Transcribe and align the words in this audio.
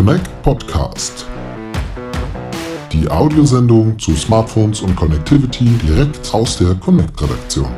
Connect 0.00 0.42
Podcast. 0.42 1.26
Die 2.90 3.06
Audiosendung 3.10 3.98
zu 3.98 4.14
Smartphones 4.14 4.80
und 4.80 4.96
Connectivity 4.96 5.66
direkt 5.76 6.32
aus 6.32 6.56
der 6.56 6.74
Connect-Redaktion. 6.76 7.68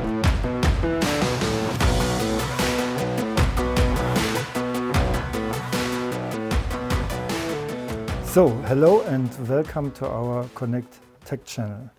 So, 8.33 8.53
hello 8.69 9.03
and 9.09 9.29
welcome 9.49 9.93
to 9.95 10.07
our 10.07 10.49
Connect 10.55 11.01
Tech 11.25 11.41
channel. 11.45 11.91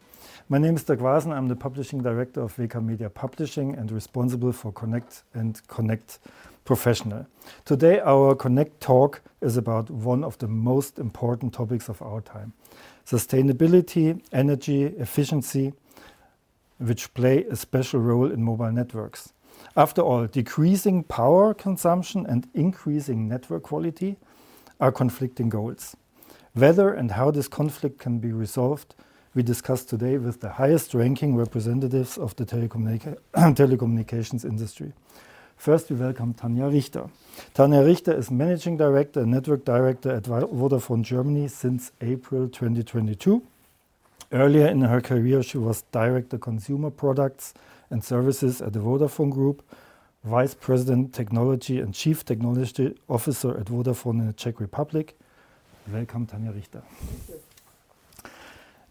My 0.48 0.58
name 0.58 0.76
is 0.76 0.86
Dirk 0.86 1.02
Waasen. 1.02 1.34
I'm 1.34 1.50
the 1.50 1.56
publishing 1.56 2.02
director 2.02 2.44
of 2.44 2.58
WK 2.58 2.82
Media 2.82 3.10
Publishing 3.10 3.76
and 3.76 3.92
responsible 3.92 4.54
for 4.54 4.72
Connect 4.72 5.26
and 5.34 5.60
Connect 5.68 6.20
Professional. 6.66 7.28
Today, 7.66 8.00
our 8.00 8.36
Connect 8.36 8.80
talk 8.80 9.22
is 9.42 9.58
about 9.58 9.90
one 9.90 10.24
of 10.24 10.38
the 10.38 10.48
most 10.48 10.98
important 10.98 11.54
topics 11.54 11.90
of 11.90 12.02
our 12.02 12.22
time 12.22 12.54
sustainability, 13.06 14.22
energy, 14.32 14.84
efficiency, 14.86 15.74
which 16.78 17.14
play 17.14 17.44
a 17.44 17.56
special 17.56 18.00
role 18.00 18.32
in 18.32 18.42
mobile 18.42 18.72
networks. 18.72 19.34
After 19.76 20.02
all, 20.02 20.26
decreasing 20.26 21.04
power 21.04 21.54
consumption 21.54 22.26
and 22.26 22.48
increasing 22.54 23.28
network 23.28 23.64
quality 23.64 24.18
are 24.80 24.92
conflicting 24.92 25.50
goals. 25.50 25.98
Whether 26.54 26.94
and 26.94 27.12
how 27.12 27.32
this 27.32 27.50
conflict 27.50 28.00
can 28.00 28.20
be 28.20 28.32
resolved 28.32 28.96
we 29.36 29.42
discuss 29.42 29.84
today 29.84 30.20
with 30.20 30.42
the 30.42 30.50
highest 30.50 30.94
ranking 30.94 31.36
representatives 31.36 32.20
of 32.20 32.36
the 32.36 32.46
telecommunica 32.46 33.18
telecommunications 33.34 34.46
industry. 34.46 34.94
First, 35.64 35.90
we 35.90 35.96
welcome 35.96 36.34
Tanja 36.34 36.70
Richter. 36.70 37.06
Tanja 37.56 37.86
Richter 37.86 38.12
is 38.12 38.30
Managing 38.30 38.76
Director 38.76 39.22
and 39.22 39.32
Network 39.32 39.64
Director 39.64 40.12
at 40.12 40.24
Vodafone 40.24 41.04
Germany 41.04 41.48
since 41.48 41.94
April 42.02 42.50
2022. 42.50 43.42
Earlier 44.34 44.68
in 44.68 44.82
her 44.82 45.00
career, 45.00 45.42
she 45.42 45.58
was 45.58 45.84
Director 45.94 46.38
Consumer 46.38 46.90
Products 46.90 47.54
and 47.90 48.04
Services 48.04 48.62
at 48.62 48.74
the 48.74 48.80
Vodafone 48.80 49.32
Group, 49.32 49.64
Vice 50.26 50.54
President 50.54 51.14
Technology 51.14 51.80
and 51.80 51.94
Chief 51.94 52.26
Technology 52.26 52.98
Officer 53.08 53.58
at 53.58 53.68
Vodafone 53.68 54.20
in 54.20 54.28
the 54.28 54.34
Czech 54.34 54.60
Republic. 54.60 55.18
Welcome, 55.90 56.28
Tanja 56.28 56.54
Richter. 56.54 56.82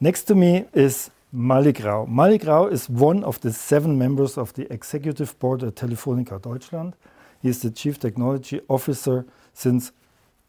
Next 0.01 0.23
to 0.23 0.35
me 0.35 0.65
is 0.73 1.11
Mallik 1.35 1.83
Rao. 1.83 2.05
Mallik 2.05 2.47
Rao 2.47 2.67
is 2.67 2.91
one 2.91 3.25
of 3.25 3.41
the 3.41 3.53
seven 3.53 3.97
members 3.97 4.37
of 4.37 4.53
the 4.53 4.71
executive 4.71 5.39
board 5.39 5.63
at 5.63 5.77
Telefonica 5.77 6.39
Deutschland. 6.41 6.95
He 7.41 7.49
is 7.49 7.63
the 7.63 7.71
chief 7.71 7.99
technology 7.99 8.61
officer 8.69 9.25
since 9.55 9.93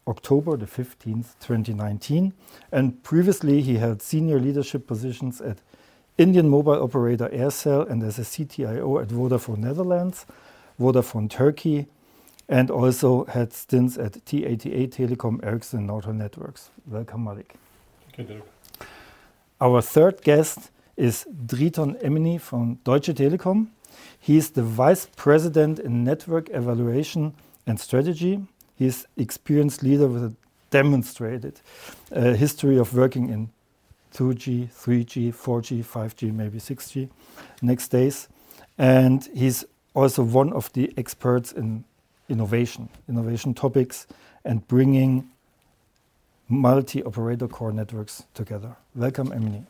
October 0.06 0.58
the 0.58 0.66
15th, 0.66 1.38
2019. 1.40 2.34
And 2.70 3.02
previously, 3.02 3.62
he 3.62 3.76
held 3.76 4.02
senior 4.02 4.38
leadership 4.38 4.86
positions 4.86 5.40
at 5.40 5.62
Indian 6.18 6.50
mobile 6.50 6.82
operator 6.82 7.30
Aircel 7.30 7.88
and 7.90 8.02
as 8.02 8.18
a 8.18 8.22
CTIO 8.22 9.02
at 9.02 9.08
Vodafone 9.08 9.58
Netherlands, 9.58 10.26
Vodafone 10.78 11.30
Turkey, 11.30 11.86
and 12.46 12.70
also 12.70 13.24
had 13.24 13.54
stints 13.54 13.96
at 13.96 14.24
TATA 14.26 14.86
Telecom, 14.88 15.42
Ericsson, 15.42 15.88
Nortel 15.88 16.14
Networks. 16.14 16.68
Welcome, 16.86 17.24
Mallik. 17.24 17.52
Thank 18.14 18.28
you. 18.28 18.42
Our 19.60 19.80
third 19.82 20.22
guest 20.22 20.70
is 20.96 21.26
Driton 21.46 22.02
Emini 22.02 22.40
from 22.40 22.80
Deutsche 22.82 23.14
Telekom. 23.14 23.68
He 24.18 24.36
is 24.36 24.50
the 24.50 24.64
Vice 24.64 25.06
President 25.14 25.78
in 25.78 26.02
Network 26.02 26.50
Evaluation 26.50 27.34
and 27.64 27.78
Strategy. 27.78 28.44
He 28.74 28.86
is 28.86 29.06
experienced 29.16 29.84
leader 29.84 30.08
with 30.08 30.24
a 30.24 30.34
demonstrated 30.70 31.60
uh, 32.10 32.32
history 32.32 32.78
of 32.78 32.94
working 32.94 33.28
in 33.28 33.48
2G, 34.12 34.72
3G, 34.72 35.32
4G, 35.32 35.84
5G, 35.84 36.34
maybe 36.34 36.58
6G 36.58 37.08
next 37.62 37.88
days. 37.88 38.28
And 38.76 39.28
he's 39.32 39.64
also 39.94 40.24
one 40.24 40.52
of 40.52 40.72
the 40.72 40.92
experts 40.96 41.52
in 41.52 41.84
innovation, 42.28 42.88
innovation 43.08 43.54
topics, 43.54 44.08
and 44.44 44.66
bringing 44.66 45.30
multi-operator 46.48 47.48
core 47.48 47.72
networks 47.72 48.24
together. 48.34 48.76
Welcome, 48.94 49.30
Emini. 49.30 49.64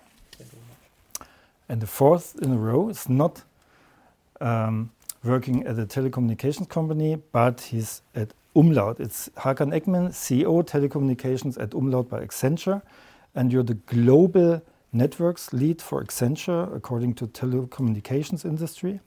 And 1.68 1.80
the 1.80 1.86
fourth 1.86 2.36
in 2.42 2.52
a 2.52 2.56
row 2.56 2.88
is 2.88 3.08
not 3.08 3.42
um, 4.40 4.90
working 5.22 5.66
at 5.66 5.78
a 5.78 5.86
telecommunications 5.86 6.68
company, 6.68 7.16
but 7.32 7.60
he's 7.60 8.02
at 8.14 8.34
Umlaut. 8.54 9.00
It's 9.00 9.30
Hakan 9.38 9.72
Ekmen, 9.72 10.10
CEO 10.10 10.62
telecommunications 10.62 11.60
at 11.60 11.74
Umlaut 11.74 12.08
by 12.08 12.20
Accenture, 12.20 12.82
and 13.34 13.52
you're 13.52 13.62
the 13.62 13.74
global 13.74 14.62
networks 14.92 15.52
lead 15.52 15.80
for 15.82 16.04
Accenture 16.04 16.74
according 16.74 17.14
to 17.14 17.26
telecommunications 17.26 18.44
industry. 18.44 19.00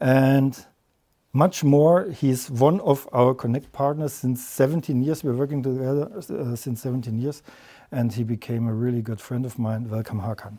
And 0.00 0.64
much 1.32 1.64
more. 1.64 2.10
He's 2.10 2.50
one 2.50 2.80
of 2.80 3.08
our 3.12 3.34
Connect 3.34 3.72
partners 3.72 4.12
since 4.12 4.46
17 4.46 5.02
years. 5.02 5.24
We're 5.24 5.34
working 5.34 5.62
together 5.62 6.10
uh, 6.14 6.56
since 6.56 6.82
17 6.82 7.18
years, 7.18 7.42
and 7.90 8.12
he 8.12 8.22
became 8.22 8.68
a 8.68 8.74
really 8.74 9.02
good 9.02 9.20
friend 9.20 9.46
of 9.46 9.58
mine. 9.58 9.88
Welcome, 9.88 10.20
Hakan. 10.20 10.58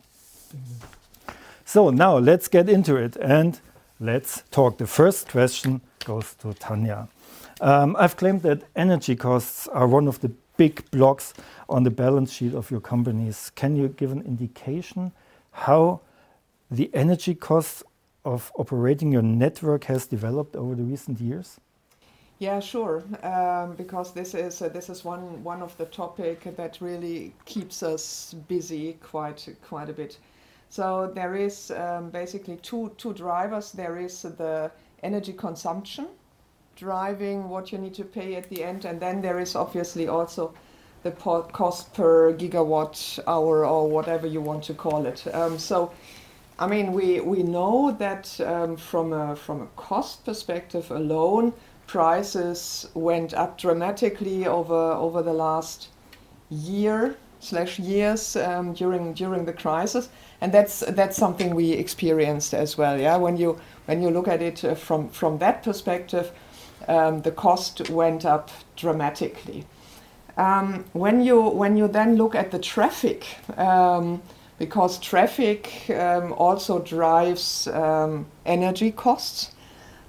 So 1.66 1.90
now 1.90 2.18
let's 2.18 2.48
get 2.48 2.70
into 2.70 2.96
it 2.96 3.16
and 3.18 3.60
let's 4.00 4.44
talk. 4.52 4.78
The 4.78 4.88
first 4.88 5.30
question 5.30 5.82
goes 6.06 6.34
to 6.36 6.48
Tanja. 6.50 7.08
Um, 7.62 7.96
I've 7.98 8.18
claimed 8.18 8.42
that 8.42 8.64
energy 8.76 9.16
costs 9.16 9.68
are 9.70 9.88
one 9.88 10.08
of 10.08 10.20
the 10.20 10.32
big 10.58 10.90
blocks 10.92 11.34
on 11.70 11.84
the 11.84 11.92
balance 11.92 12.34
sheet 12.34 12.54
of 12.54 12.70
your 12.70 12.82
companies. 12.82 13.52
Can 13.56 13.76
you 13.76 13.88
give 13.88 14.12
an 14.12 14.22
indication 14.24 15.12
how 15.52 16.02
the 16.70 16.90
energy 16.94 17.36
costs 17.36 17.84
of 18.26 18.52
operating 18.56 19.12
your 19.12 19.22
network 19.22 19.86
has 19.86 20.06
developed 20.06 20.56
over 20.56 20.76
the 20.76 20.84
recent 20.84 21.20
years? 21.20 21.60
Yeah, 22.40 22.60
sure. 22.60 23.04
Um, 23.24 23.76
because 23.76 24.12
this 24.12 24.34
is 24.34 24.62
uh, 24.62 24.70
this 24.70 24.90
is 24.90 25.06
one 25.06 25.44
one 25.44 25.62
of 25.62 25.78
the 25.78 25.86
topic 25.86 26.44
that 26.58 26.78
really 26.82 27.34
keeps 27.46 27.84
us 27.84 28.36
busy 28.48 28.98
quite 29.02 29.48
quite 29.62 29.90
a 29.90 29.94
bit. 29.94 30.18
So 30.70 31.12
there 31.14 31.36
is 31.36 31.72
um, 31.72 32.10
basically 32.10 32.58
two 32.58 32.92
two 32.98 33.14
drivers. 33.14 33.72
There 33.72 33.98
is 33.98 34.24
the 34.24 34.72
energy 35.04 35.34
consumption 35.34 36.08
driving 36.76 37.50
what 37.50 37.72
you 37.72 37.78
need 37.78 37.94
to 37.94 38.04
pay 38.04 38.36
at 38.36 38.50
the 38.50 38.64
end, 38.64 38.86
and 38.86 39.00
then 39.00 39.22
there 39.22 39.40
is 39.40 39.56
obviously 39.56 40.08
also 40.08 40.54
the 41.04 41.12
cost 41.12 41.94
per 41.94 42.34
gigawatt 42.34 43.20
hour 43.28 43.66
or 43.66 43.90
whatever 43.90 44.26
you 44.26 44.42
want 44.42 44.64
to 44.64 44.74
call 44.74 45.06
it. 45.06 45.28
Um, 45.36 45.60
so 45.60 45.92
I 46.60 46.68
mean, 46.68 46.94
we, 46.94 47.20
we 47.20 47.42
know 47.44 47.96
that 48.00 48.40
um, 48.42 48.78
from, 48.78 49.12
a, 49.12 49.36
from 49.36 49.62
a 49.62 49.68
cost 49.76 50.24
perspective 50.24 50.92
alone, 50.92 51.54
prices 51.88 52.88
went 52.94 53.34
up 53.34 53.58
dramatically 53.58 54.46
over, 54.46 54.74
over 54.74 55.22
the 55.22 55.34
last 55.34 55.90
year 56.50 57.16
slash 57.40 57.80
years 57.80 58.36
um, 58.36 58.74
during, 58.74 59.14
during 59.14 59.46
the 59.46 59.54
crisis. 59.54 60.10
And 60.42 60.52
that's, 60.52 60.80
that's 60.80 61.18
something 61.18 61.56
we 61.56 61.72
experienced 61.72 62.54
as 62.54 62.78
well. 62.78 63.00
Yeah, 63.00 63.18
when 63.18 63.36
you, 63.38 63.60
when 63.86 64.02
you 64.02 64.10
look 64.10 64.28
at 64.28 64.42
it 64.42 64.64
uh, 64.64 64.76
from, 64.76 65.10
from 65.10 65.40
that 65.40 65.64
perspective, 65.64 66.32
um, 66.88 67.22
the 67.22 67.32
cost 67.32 67.90
went 67.90 68.26
up 68.26 68.52
dramatically. 68.76 69.66
Um, 70.38 70.86
when, 70.94 71.22
you, 71.22 71.42
when 71.42 71.78
you 71.78 71.88
then 71.88 72.16
look 72.16 72.36
at 72.36 72.52
the 72.52 72.60
traffic, 72.60 73.26
um, 73.58 74.22
because 74.58 75.00
traffic 75.00 75.90
um, 75.90 76.34
also 76.34 76.80
drives 76.80 77.68
um, 77.68 78.26
energy 78.46 78.92
costs. 78.92 79.52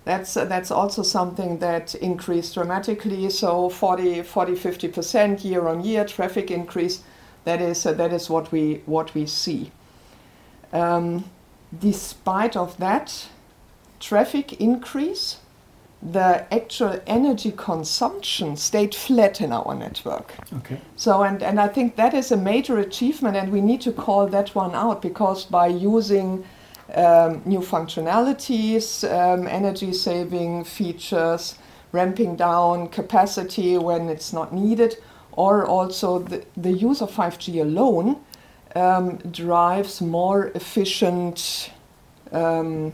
That's, 0.04 0.34
that's 0.34 0.70
also 0.70 1.02
something 1.02 1.58
that 1.60 1.94
increased 1.94 2.54
dramatically. 2.54 3.30
So 3.30 3.70
40, 3.70 4.22
40 4.22 4.52
50% 4.52 5.44
year 5.44 5.66
on 5.66 5.82
year 5.82 6.04
traffic 6.04 6.50
increase. 6.50 7.02
That 7.44 7.60
is, 7.60 7.86
uh, 7.86 7.92
that 7.94 8.12
is 8.12 8.28
what, 8.28 8.52
we, 8.52 8.82
what 8.86 9.14
we 9.14 9.26
see. 9.26 9.70
Um, 10.72 11.24
despite 11.78 12.56
of 12.56 12.76
that 12.78 13.28
traffic 14.00 14.60
increase, 14.60 15.38
the 16.04 16.46
actual 16.52 17.00
energy 17.06 17.52
consumption 17.56 18.56
stayed 18.56 18.94
flat 18.94 19.40
in 19.40 19.52
our 19.52 19.74
network. 19.74 20.34
Okay. 20.52 20.78
So, 20.96 21.22
and, 21.22 21.42
and 21.42 21.58
I 21.58 21.68
think 21.68 21.96
that 21.96 22.12
is 22.12 22.30
a 22.30 22.36
major 22.36 22.78
achievement, 22.78 23.36
and 23.36 23.50
we 23.50 23.62
need 23.62 23.80
to 23.82 23.92
call 23.92 24.26
that 24.26 24.54
one 24.54 24.74
out 24.74 25.00
because 25.00 25.44
by 25.46 25.68
using 25.68 26.44
um, 26.94 27.40
new 27.46 27.60
functionalities, 27.60 29.04
um, 29.10 29.46
energy 29.46 29.94
saving 29.94 30.64
features, 30.64 31.56
ramping 31.92 32.36
down 32.36 32.88
capacity 32.88 33.78
when 33.78 34.10
it's 34.10 34.32
not 34.32 34.52
needed, 34.52 34.96
or 35.32 35.64
also 35.66 36.18
the, 36.18 36.44
the 36.56 36.72
use 36.72 37.00
of 37.00 37.10
5G 37.10 37.62
alone 37.62 38.20
um, 38.76 39.16
drives 39.30 40.02
more 40.02 40.48
efficient 40.48 41.70
um, 42.32 42.92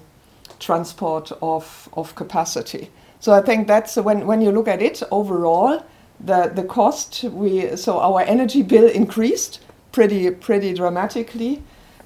transport 0.70 1.32
of, 1.42 1.88
of 1.92 2.14
capacity. 2.14 2.90
So 3.18 3.32
I 3.32 3.42
think 3.42 3.66
that's 3.66 3.96
when, 3.96 4.26
when 4.26 4.40
you 4.40 4.52
look 4.52 4.68
at 4.68 4.80
it 4.80 5.02
overall, 5.10 5.82
the 6.24 6.52
the 6.54 6.64
cost 6.64 7.24
we 7.24 7.76
so 7.76 7.98
our 7.98 8.20
energy 8.20 8.62
bill 8.62 8.88
increased 8.88 9.60
pretty 9.92 10.30
pretty 10.30 10.74
dramatically, 10.74 11.62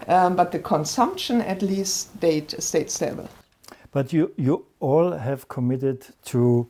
um, 0.09 0.37
but 0.37 0.53
the 0.53 0.59
consumption 0.59 1.41
at 1.41 1.63
least 1.63 2.13
stayed 2.17 2.51
stayed 2.63 2.91
stable. 2.91 3.29
But 3.93 4.13
you 4.13 4.33
you 4.37 4.67
all 4.81 5.13
have 5.13 5.49
committed 5.49 6.07
to 6.27 6.69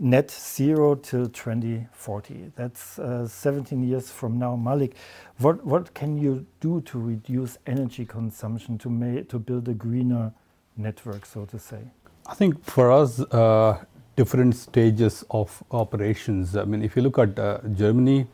net 0.00 0.30
zero 0.30 0.96
till 0.96 1.28
2040. 1.28 2.52
That's 2.56 2.98
uh, 2.98 3.28
17 3.28 3.84
years 3.84 4.10
from 4.10 4.38
now. 4.38 4.56
Mallik, 4.56 4.94
what 5.38 5.64
what 5.64 5.94
can 5.94 6.18
you 6.18 6.44
do 6.60 6.80
to 6.80 6.98
reduce 6.98 7.58
energy 7.66 8.04
consumption 8.04 8.78
to 8.78 9.24
to 9.28 9.38
build 9.38 9.68
a 9.68 9.74
greener 9.74 10.32
network, 10.76 11.26
so 11.26 11.44
to 11.46 11.58
say? 11.58 11.80
I 12.26 12.34
think 12.34 12.64
for 12.64 12.90
us, 12.92 13.20
uh, 13.20 13.84
different 14.16 14.56
stages 14.56 15.24
of 15.30 15.62
operations. 15.70 16.56
I 16.56 16.64
mean, 16.64 16.82
if 16.82 16.96
you 16.96 17.02
look 17.02 17.18
at 17.18 17.38
uh, 17.38 17.58
Germany, 17.74 18.26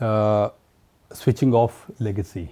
uh, 0.00 0.50
switching 1.12 1.54
off 1.54 1.86
legacy, 1.98 2.48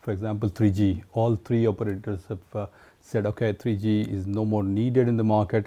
for 0.00 0.12
example, 0.12 0.50
3G, 0.50 1.02
all 1.12 1.36
three 1.36 1.66
operators 1.66 2.20
have 2.28 2.38
uh, 2.54 2.66
said, 3.00 3.26
okay, 3.26 3.52
3G 3.52 4.12
is 4.12 4.26
no 4.26 4.44
more 4.44 4.62
needed 4.62 5.08
in 5.08 5.16
the 5.16 5.24
market. 5.24 5.66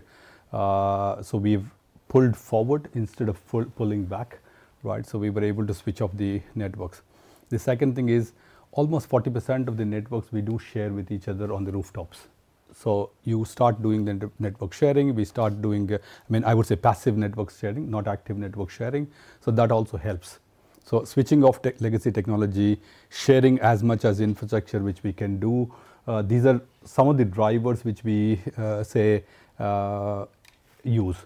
Uh, 0.54 1.22
so 1.22 1.38
we've 1.38 1.66
pulled 2.08 2.38
forward 2.38 2.90
instead 2.94 3.30
of 3.30 3.38
pulling 3.76 4.06
back, 4.06 4.40
right? 4.84 5.06
So 5.06 5.18
we 5.20 5.30
were 5.30 5.44
able 5.44 5.66
to 5.68 5.74
switch 5.74 6.02
off 6.02 6.12
the 6.14 6.42
networks. 6.56 7.02
The 7.50 7.60
second 7.60 7.96
thing 7.96 8.10
is 8.10 8.34
almost 8.72 9.10
40% 9.10 9.68
of 9.68 9.78
the 9.78 9.86
networks 9.86 10.32
we 10.32 10.42
do 10.42 10.60
share 10.60 10.92
with 10.92 11.12
each 11.12 11.28
other 11.28 11.52
on 11.54 11.64
the 11.64 11.72
rooftops. 11.72 12.28
So 12.83 13.09
you 13.24 13.44
start 13.45 13.81
doing 13.81 14.06
the 14.06 14.29
network 14.39 14.74
sharing. 14.74 15.15
We 15.15 15.25
start 15.25 15.62
doing, 15.62 15.91
uh, 15.91 15.97
I 15.97 16.31
mean, 16.31 16.44
I 16.44 16.53
would 16.53 16.68
say 16.68 16.75
passive 16.75 17.18
network 17.18 17.51
sharing, 17.51 17.89
not 17.89 18.07
active 18.07 18.38
network 18.38 18.69
sharing. 18.69 19.07
So 19.41 19.51
that 19.51 19.71
also 19.71 19.97
helps. 19.97 20.39
So 20.83 21.03
switching 21.03 21.44
off 21.44 21.62
te 21.62 21.71
legacy 21.79 22.12
technology, 22.12 22.79
sharing 23.09 23.59
as 23.59 23.83
much 23.83 24.06
as 24.06 24.21
infrastructure 24.21 24.79
which 24.79 25.01
we 25.03 25.12
can 25.12 25.39
do. 25.39 25.74
Uh, 26.07 26.21
these 26.21 26.45
are 26.45 26.62
some 26.85 27.09
of 27.09 27.18
the 27.18 27.25
drivers 27.25 27.83
which 27.83 28.03
we 28.03 28.39
uh, 28.57 28.83
say 28.83 29.24
uh, 29.59 30.25
use. 30.83 31.18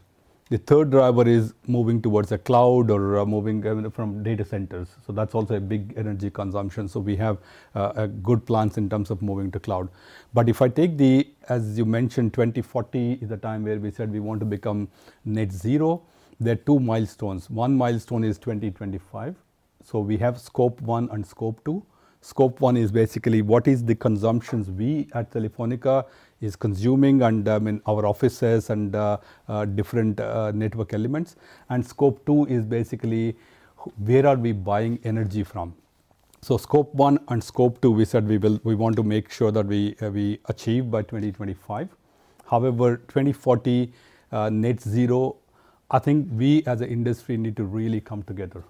The 0.52 0.58
third 0.58 0.90
driver 0.92 1.26
is 1.26 1.54
moving 1.66 2.02
towards 2.02 2.34
a 2.34 2.38
cloud 2.38 2.92
or 2.92 3.20
uh, 3.20 3.26
moving 3.26 3.66
uh, 3.66 3.90
from 3.90 4.22
data 4.22 4.44
centers. 4.44 4.90
So 5.08 5.14
that's 5.14 5.34
also 5.34 5.56
a 5.56 5.62
big 5.62 5.94
energy 5.96 6.30
consumption. 6.30 6.90
So 6.90 7.00
we 7.00 7.16
have 7.16 7.38
uh, 7.74 8.08
good 8.08 8.46
plans 8.46 8.78
in 8.78 8.90
terms 8.90 9.12
of 9.12 9.22
moving 9.22 9.50
to 9.52 9.62
cloud. 9.62 9.88
But 10.34 10.50
if 10.50 10.62
I 10.62 10.68
take 10.68 10.98
the, 10.98 11.26
as 11.48 11.78
you 11.78 11.86
mentioned, 11.86 12.34
2040 12.34 13.20
is 13.22 13.30
the 13.30 13.38
time 13.38 13.64
where 13.64 13.80
we 13.80 13.92
said 13.92 14.12
we 14.12 14.20
want 14.20 14.42
to 14.42 14.46
become 14.46 14.90
net 15.24 15.54
zero. 15.54 16.04
There 16.38 16.52
are 16.52 16.58
two 16.58 16.82
milestones. 16.82 17.50
One 17.50 17.78
milestone 17.78 18.26
is 18.26 18.38
2025. 18.38 19.38
So 19.86 20.00
we 20.00 20.18
have 20.18 20.38
scope 20.38 20.82
one 20.82 21.08
and 21.14 21.26
scope 21.26 21.64
two. 21.64 21.82
Scope 22.20 22.60
one 22.60 22.76
is 22.76 22.92
basically 22.92 23.42
what 23.42 23.70
is 23.70 23.86
the 23.86 23.96
consumptions 23.96 24.70
we 24.70 25.08
at 25.14 25.32
Telefonica 25.32 26.08
is 26.42 26.56
consuming 26.56 27.22
and 27.22 27.48
um, 27.48 27.68
in 27.68 27.82
our 27.86 28.06
offices 28.06 28.70
and 28.70 28.96
uh, 28.96 29.18
uh, 29.48 29.66
different 29.66 30.20
uh, 30.20 30.52
network 30.52 30.94
elements. 30.94 31.36
And 31.70 31.86
scope 31.86 32.26
two 32.26 32.46
is 32.48 32.66
basically 32.66 33.36
where 33.98 34.26
are 34.28 34.36
we 34.36 34.52
buying 34.52 35.00
energy 35.04 35.44
from. 35.44 35.76
So 36.42 36.58
scope 36.58 36.94
one 36.96 37.20
and 37.28 37.44
scope 37.44 37.80
two, 37.82 37.92
we 37.92 38.04
said 38.04 38.28
we 38.28 38.40
will 38.40 38.60
we 38.64 38.74
want 38.74 38.96
to 38.96 39.04
make 39.04 39.32
sure 39.32 39.52
that 39.52 39.66
we 39.68 39.96
we 40.02 40.40
achieve 40.46 40.90
by 40.90 41.04
2025. 41.04 41.90
However, 42.50 42.98
2040 42.98 43.94
uh, 44.32 44.50
net 44.50 44.82
zero, 44.82 45.36
I 45.92 46.00
think 46.00 46.30
we 46.32 46.64
as 46.66 46.82
an 46.82 46.90
industry 46.90 47.38
need 47.38 47.56
to 47.58 47.64
really 47.64 48.02
come 48.02 48.24
together. 48.24 48.64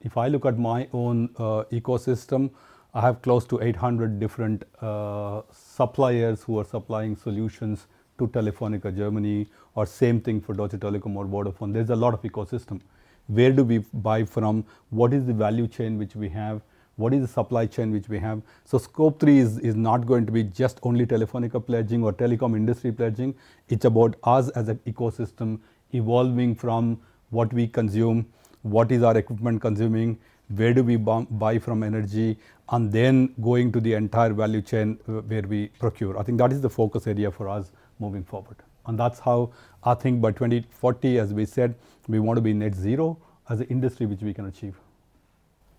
If 0.00 0.16
I 0.16 0.28
look 0.28 0.46
at 0.46 0.58
my 0.58 0.86
own 0.92 1.30
uh, 1.36 1.64
ecosystem, 1.72 2.50
I 2.98 3.02
have 3.02 3.22
close 3.22 3.44
to 3.46 3.60
800 3.62 4.18
different 4.18 4.64
uh, 4.82 5.42
suppliers 5.52 6.42
who 6.42 6.58
are 6.58 6.64
supplying 6.64 7.14
solutions 7.14 7.86
to 8.18 8.26
Telefonica 8.26 8.92
Germany 8.96 9.46
or 9.76 9.86
same 9.86 10.20
thing 10.20 10.40
for 10.40 10.52
Deutsche 10.52 10.80
Telekom 10.84 11.14
or 11.14 11.24
Vodafone. 11.24 11.72
There's 11.72 11.90
a 11.90 11.94
lot 11.94 12.12
of 12.12 12.22
ecosystem. 12.22 12.80
Where 13.28 13.52
do 13.52 13.62
we 13.62 13.78
buy 14.08 14.24
from? 14.24 14.64
What 14.90 15.14
is 15.14 15.24
the 15.26 15.32
value 15.32 15.68
chain 15.68 15.96
which 15.96 16.16
we 16.16 16.28
have? 16.30 16.60
What 16.96 17.14
is 17.14 17.20
the 17.20 17.28
supply 17.28 17.66
chain 17.66 17.92
which 17.92 18.08
we 18.08 18.18
have? 18.18 18.42
So 18.64 18.78
scope 18.78 19.20
three 19.20 19.38
is, 19.38 19.60
is 19.60 19.76
not 19.76 20.04
going 20.04 20.26
to 20.26 20.32
be 20.32 20.42
just 20.42 20.80
only 20.82 21.06
Telefonica 21.06 21.64
pledging 21.64 22.02
or 22.02 22.12
telecom 22.12 22.56
industry 22.56 22.90
pledging. 22.90 23.32
It's 23.68 23.84
about 23.84 24.16
us 24.24 24.48
as 24.62 24.68
an 24.68 24.80
ecosystem 24.88 25.60
evolving 25.92 26.56
from 26.56 27.00
what 27.30 27.52
we 27.52 27.68
consume, 27.68 28.26
what 28.62 28.90
is 28.90 29.04
our 29.04 29.16
equipment 29.16 29.60
consuming, 29.60 30.18
where 30.54 30.72
do 30.72 30.82
we 30.82 30.96
buy 30.96 31.58
from 31.58 31.82
energy, 31.82 32.38
and 32.70 32.92
then 32.92 33.34
going 33.40 33.72
to 33.72 33.80
the 33.80 33.94
entire 33.94 34.32
value 34.32 34.62
chain 34.62 34.98
uh, 35.08 35.20
where 35.22 35.42
we 35.42 35.68
procure. 35.78 36.18
I 36.18 36.22
think 36.22 36.38
that 36.38 36.52
is 36.52 36.60
the 36.60 36.70
focus 36.70 37.06
area 37.06 37.30
for 37.30 37.48
us 37.48 37.72
moving 37.98 38.22
forward. 38.22 38.56
And 38.86 38.98
that's 38.98 39.18
how 39.18 39.52
I 39.84 39.94
think 39.94 40.20
by 40.20 40.32
2040, 40.32 41.18
as 41.18 41.32
we 41.32 41.44
said, 41.44 41.74
we 42.08 42.20
want 42.20 42.36
to 42.36 42.40
be 42.42 42.52
net 42.52 42.74
zero 42.74 43.18
as 43.48 43.60
an 43.60 43.66
industry 43.66 44.06
which 44.06 44.20
we 44.20 44.34
can 44.34 44.46
achieve. 44.46 44.76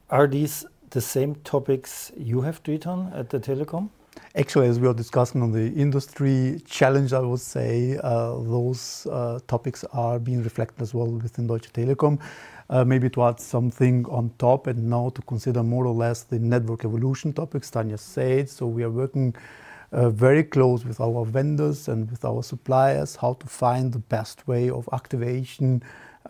Are 0.10 0.28
these 0.28 0.66
the 0.90 1.02
same 1.02 1.36
topics 1.36 2.12
you 2.18 2.42
have 2.42 2.64
tweeted 2.64 2.88
on 2.88 3.14
at 3.14 3.30
the 3.30 3.40
telecom? 3.40 3.90
Actually, 4.36 4.68
as 4.68 4.80
we 4.80 4.88
are 4.88 4.94
discussing 4.94 5.42
on 5.42 5.52
the 5.52 5.72
industry 5.74 6.62
challenge, 6.66 7.14
I 7.14 7.20
would 7.20 7.40
say 7.40 7.98
uh, 8.04 8.36
those 8.40 9.08
uh, 9.12 9.40
topics 9.48 9.84
are 9.94 10.20
being 10.20 10.44
reflected 10.44 10.82
as 10.82 10.94
well 10.94 11.08
within 11.08 11.48
Deutsche 11.48 11.72
Telekom. 11.72 12.20
Uh, 12.70 12.86
maybe 12.86 13.10
to 13.10 13.24
add 13.24 13.40
something 13.40 14.06
on 14.10 14.32
top 14.38 14.68
and 14.68 14.88
now 14.88 15.10
to 15.10 15.24
consider 15.24 15.64
more 15.64 15.88
or 15.88 15.94
less 15.94 16.22
the 16.22 16.38
network 16.38 16.86
evolution 16.86 17.34
topics 17.34 17.72
Tanja 17.72 17.98
said. 17.98 18.48
So 18.48 18.68
we 18.68 18.84
are 18.84 18.92
working 18.92 19.34
uh, 19.92 20.12
very 20.12 20.44
close 20.44 20.86
with 20.86 21.00
our 21.00 21.26
vendors 21.26 21.88
and 21.88 22.10
with 22.12 22.24
our 22.24 22.44
suppliers 22.44 23.16
how 23.16 23.34
to 23.34 23.48
find 23.48 23.92
the 23.92 24.00
best 24.00 24.48
way 24.48 24.70
of 24.70 24.88
activation 24.94 25.82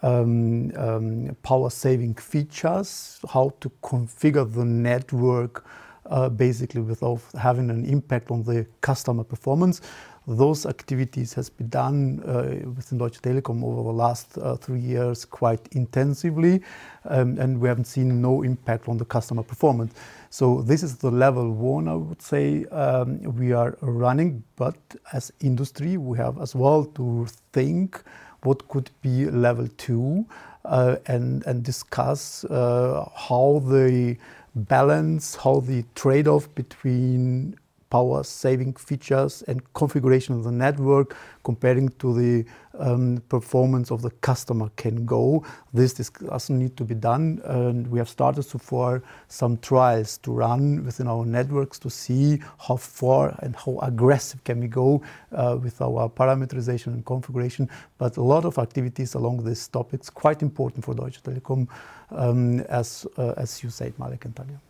um, 0.01 0.71
um, 0.77 1.35
power 1.43 1.69
saving 1.69 2.13
features, 2.15 3.19
how 3.33 3.51
to 3.59 3.69
configure 3.83 4.49
the 4.49 4.63
network 4.63 5.65
uh, 6.05 6.29
basically 6.29 6.81
without 6.81 7.21
having 7.37 7.69
an 7.69 7.85
impact 7.85 8.31
on 8.31 8.43
the 8.43 8.65
customer 8.81 9.23
performance 9.23 9.81
those 10.29 10.67
activities 10.67 11.33
has 11.33 11.49
been 11.49 11.69
done 11.69 12.21
uh, 12.23 12.69
within 12.75 12.99
Deutsche 12.99 13.19
Telekom 13.19 13.63
over 13.63 13.83
the 13.83 13.97
last 13.97 14.37
uh, 14.37 14.55
three 14.55 14.79
years 14.79 15.25
quite 15.25 15.67
intensively, 15.71 16.61
um, 17.05 17.39
and 17.39 17.59
we 17.59 17.67
haven't 17.67 17.85
seen 17.85 18.21
no 18.21 18.43
impact 18.43 18.87
on 18.87 18.97
the 18.97 19.05
customer 19.05 19.41
performance. 19.41 19.93
So 20.29 20.61
this 20.61 20.83
is 20.83 20.97
the 20.97 21.09
level 21.09 21.51
one, 21.51 21.87
I 21.87 21.95
would 21.95 22.21
say, 22.21 22.65
um, 22.65 23.23
we 23.23 23.53
are 23.53 23.75
running, 23.81 24.43
but 24.55 24.77
as 25.13 25.33
industry, 25.39 25.97
we 25.97 26.17
have 26.19 26.39
as 26.39 26.53
well 26.53 26.85
to 26.85 27.27
think 27.51 28.03
what 28.43 28.67
could 28.67 28.91
be 29.01 29.25
level 29.25 29.67
two 29.77 30.25
uh, 30.65 30.97
and, 31.07 31.45
and 31.47 31.63
discuss 31.63 32.45
uh, 32.45 33.09
how 33.15 33.63
the 33.65 34.15
balance, 34.55 35.35
how 35.35 35.59
the 35.61 35.83
trade-off 35.95 36.53
between 36.53 37.55
power 37.89 38.23
saving 38.23 38.73
features 38.73 39.43
and 39.47 39.61
configuration 39.73 40.35
of 40.35 40.43
the 40.43 40.51
network 40.51 41.15
comparing 41.43 41.89
to 41.99 42.13
the 42.13 42.45
um, 42.77 43.21
performance 43.29 43.91
of 43.91 44.01
the 44.01 44.11
customer 44.21 44.69
can 44.75 45.05
go. 45.05 45.43
This 45.73 45.93
doesn't 45.93 46.57
need 46.57 46.77
to 46.77 46.83
be 46.83 46.95
done 46.95 47.41
and 47.45 47.87
we 47.87 47.99
have 47.99 48.09
started 48.09 48.43
so 48.43 48.57
far 48.57 49.01
some 49.27 49.57
trials 49.57 50.17
to 50.19 50.31
run 50.31 50.85
within 50.85 51.07
our 51.07 51.25
networks 51.25 51.79
to 51.79 51.89
see 51.89 52.41
how 52.67 52.77
far 52.77 53.37
and 53.39 53.55
how 53.55 53.79
aggressive 53.81 54.43
can 54.43 54.59
we 54.59 54.67
go 54.67 55.01
uh, 55.31 55.57
with 55.61 55.81
our 55.81 56.09
parameterization 56.09 56.87
and 56.87 57.05
configuration. 57.05 57.69
But 57.97 58.17
a 58.17 58.23
lot 58.23 58.45
of 58.45 58.57
activities 58.57 59.15
along 59.15 59.43
this 59.43 59.67
topic 59.67 60.01
is 60.01 60.09
quite 60.09 60.41
important 60.41 60.85
for 60.85 60.93
Deutsche 60.93 61.21
Telekom 61.23 61.67
um, 62.11 62.59
as, 62.61 63.05
uh, 63.17 63.33
as 63.37 63.63
you 63.63 63.69
said, 63.69 63.93
Mallik 63.97 64.25
and 64.25 64.35
Tanja. 64.35 64.68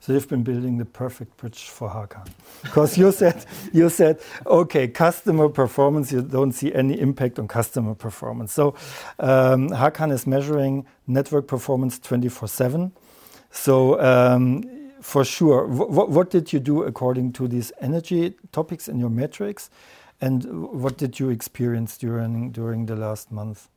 So 0.00 0.12
you've 0.12 0.28
been 0.28 0.42
building 0.42 0.78
the 0.78 0.84
perfect 0.84 1.36
bridge 1.36 1.68
for 1.68 1.88
Hakan, 1.88 2.26
because 2.62 2.96
you 2.98 3.12
said 3.12 3.44
you 3.72 3.88
said 3.88 4.20
okay, 4.46 4.88
customer 4.88 5.48
performance. 5.48 6.12
You 6.12 6.22
don't 6.22 6.52
see 6.52 6.72
any 6.74 6.98
impact 6.98 7.38
on 7.38 7.48
customer 7.48 7.94
performance. 7.94 8.52
So 8.52 8.74
um, 9.18 9.68
Hakan 9.70 10.12
is 10.12 10.26
measuring 10.26 10.86
network 11.06 11.46
performance 11.46 11.98
24/7. 11.98 12.92
So 13.50 14.00
um, 14.00 14.64
for 15.00 15.24
sure, 15.24 15.66
what 15.66 16.30
did 16.30 16.52
you 16.52 16.60
do 16.60 16.82
according 16.82 17.32
to 17.34 17.48
these 17.48 17.72
energy 17.80 18.34
topics 18.52 18.88
in 18.88 18.98
your 18.98 19.10
metrics, 19.10 19.70
and 20.20 20.44
what 20.72 20.98
did 20.98 21.18
you 21.18 21.30
experience 21.30 21.96
during 21.96 22.52
during 22.52 22.86
the 22.86 22.96
last 22.96 23.30
month? 23.30 23.68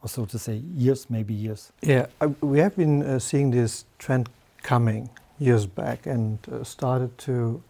Or 0.00 0.08
so 0.08 0.24
to 0.26 0.38
say, 0.38 0.62
years, 0.76 1.10
maybe 1.10 1.34
years. 1.34 1.72
Yeah, 1.82 2.06
we 2.40 2.60
have 2.60 2.76
been 2.76 3.02
uh, 3.02 3.18
seeing 3.18 3.50
this 3.50 3.84
trend 3.98 4.28
coming 4.62 5.10
years 5.38 5.66
back 5.66 6.06
and 6.06 6.38
uh, 6.50 6.64
started 6.64 7.16
to 7.18 7.62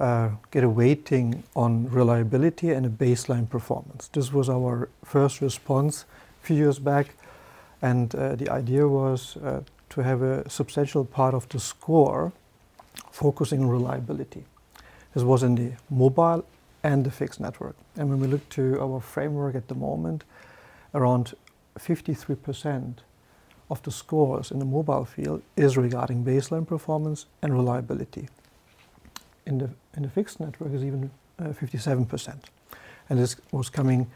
uh, 0.00 0.30
get 0.50 0.64
a 0.64 0.68
weighting 0.68 1.44
on 1.54 1.88
reliability 1.90 2.70
and 2.70 2.86
a 2.86 2.88
baseline 2.88 3.48
performance. 3.48 4.08
This 4.08 4.32
was 4.32 4.48
our 4.48 4.88
first 5.04 5.40
response 5.40 6.04
a 6.42 6.46
few 6.46 6.56
years 6.56 6.78
back. 6.78 7.14
And 7.82 8.14
uh, 8.14 8.34
the 8.34 8.48
idea 8.50 8.88
was 8.88 9.36
uh, 9.36 9.60
to 9.90 10.02
have 10.02 10.22
a 10.22 10.48
substantial 10.48 11.04
part 11.04 11.34
of 11.34 11.48
the 11.50 11.60
score 11.60 12.32
focusing 13.10 13.60
on 13.60 13.68
reliability. 13.68 14.44
This 15.14 15.22
was 15.22 15.42
in 15.42 15.54
the 15.54 15.72
mobile 15.90 16.44
and 16.82 17.04
the 17.04 17.10
fixed 17.10 17.40
network. 17.40 17.76
And 17.96 18.08
when 18.08 18.20
we 18.20 18.26
look 18.26 18.48
to 18.50 18.80
our 18.80 19.00
framework 19.00 19.54
at 19.54 19.68
the 19.68 19.74
moment, 19.74 20.24
around 20.94 21.34
53% 21.78 22.94
of 23.70 23.82
the 23.82 23.90
scores 23.90 24.50
in 24.50 24.58
the 24.58 24.64
mobile 24.64 25.04
field 25.04 25.42
is 25.56 25.76
regarding 25.76 26.24
baseline 26.24 26.66
performance 26.66 27.26
and 27.42 27.52
reliability. 27.52 28.28
In 29.46 29.58
the, 29.58 29.70
in 29.96 30.02
the 30.02 30.08
fixed 30.08 30.40
network 30.40 30.72
is 30.72 30.84
even 30.84 31.10
uh, 31.38 31.44
57%. 31.44 32.34
And 33.08 33.18
this 33.18 33.36
was 33.52 33.68
coming 33.68 34.10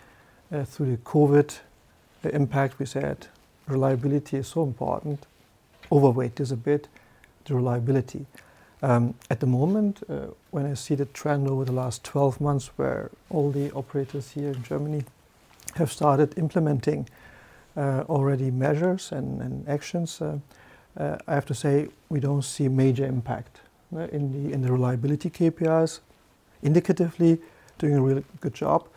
uh, 0.52 0.64
through 0.64 0.90
the 0.90 0.96
COVID 0.98 1.58
impact. 2.24 2.78
We 2.78 2.86
said 2.86 3.28
reliability 3.66 4.38
is 4.38 4.48
so 4.48 4.62
important. 4.62 5.26
Overweight 5.90 6.40
is 6.40 6.52
a 6.52 6.56
bit 6.56 6.88
the 7.48 7.54
reliability. 7.54 8.26
Um, 8.82 9.14
at 9.28 9.40
the 9.40 9.46
moment, 9.46 10.02
uh, 10.08 10.28
when 10.50 10.64
I 10.66 10.74
see 10.74 10.94
the 10.94 11.06
trend 11.06 11.48
over 11.48 11.64
the 11.64 11.72
last 11.72 12.04
12 12.04 12.40
months, 12.40 12.70
where 12.76 13.10
all 13.28 13.50
the 13.50 13.72
operators 13.72 14.30
here 14.30 14.50
in 14.50 14.62
Germany 14.62 15.04
have 15.74 15.90
started 15.90 16.38
implementing 16.38 17.08
already 18.08 18.50
measures 18.50 19.12
and, 19.12 19.40
and 19.40 19.68
actions, 19.68 20.20
uh, 20.20 20.38
uh 20.96 21.16
I 21.26 21.34
have 21.34 21.46
to 21.46 21.54
say 21.54 21.88
we 22.08 22.20
don't 22.20 22.42
see 22.42 22.68
major 22.68 23.06
impact 23.06 23.60
uh, 23.94 24.08
in 24.12 24.32
the 24.32 24.52
in 24.52 24.62
the 24.62 24.72
reliability 24.72 25.30
KPIs. 25.30 26.00
Indicatively, 26.62 27.38
doing 27.78 27.94
a 27.94 28.02
really 28.02 28.24
good 28.40 28.54
job. 28.54 28.88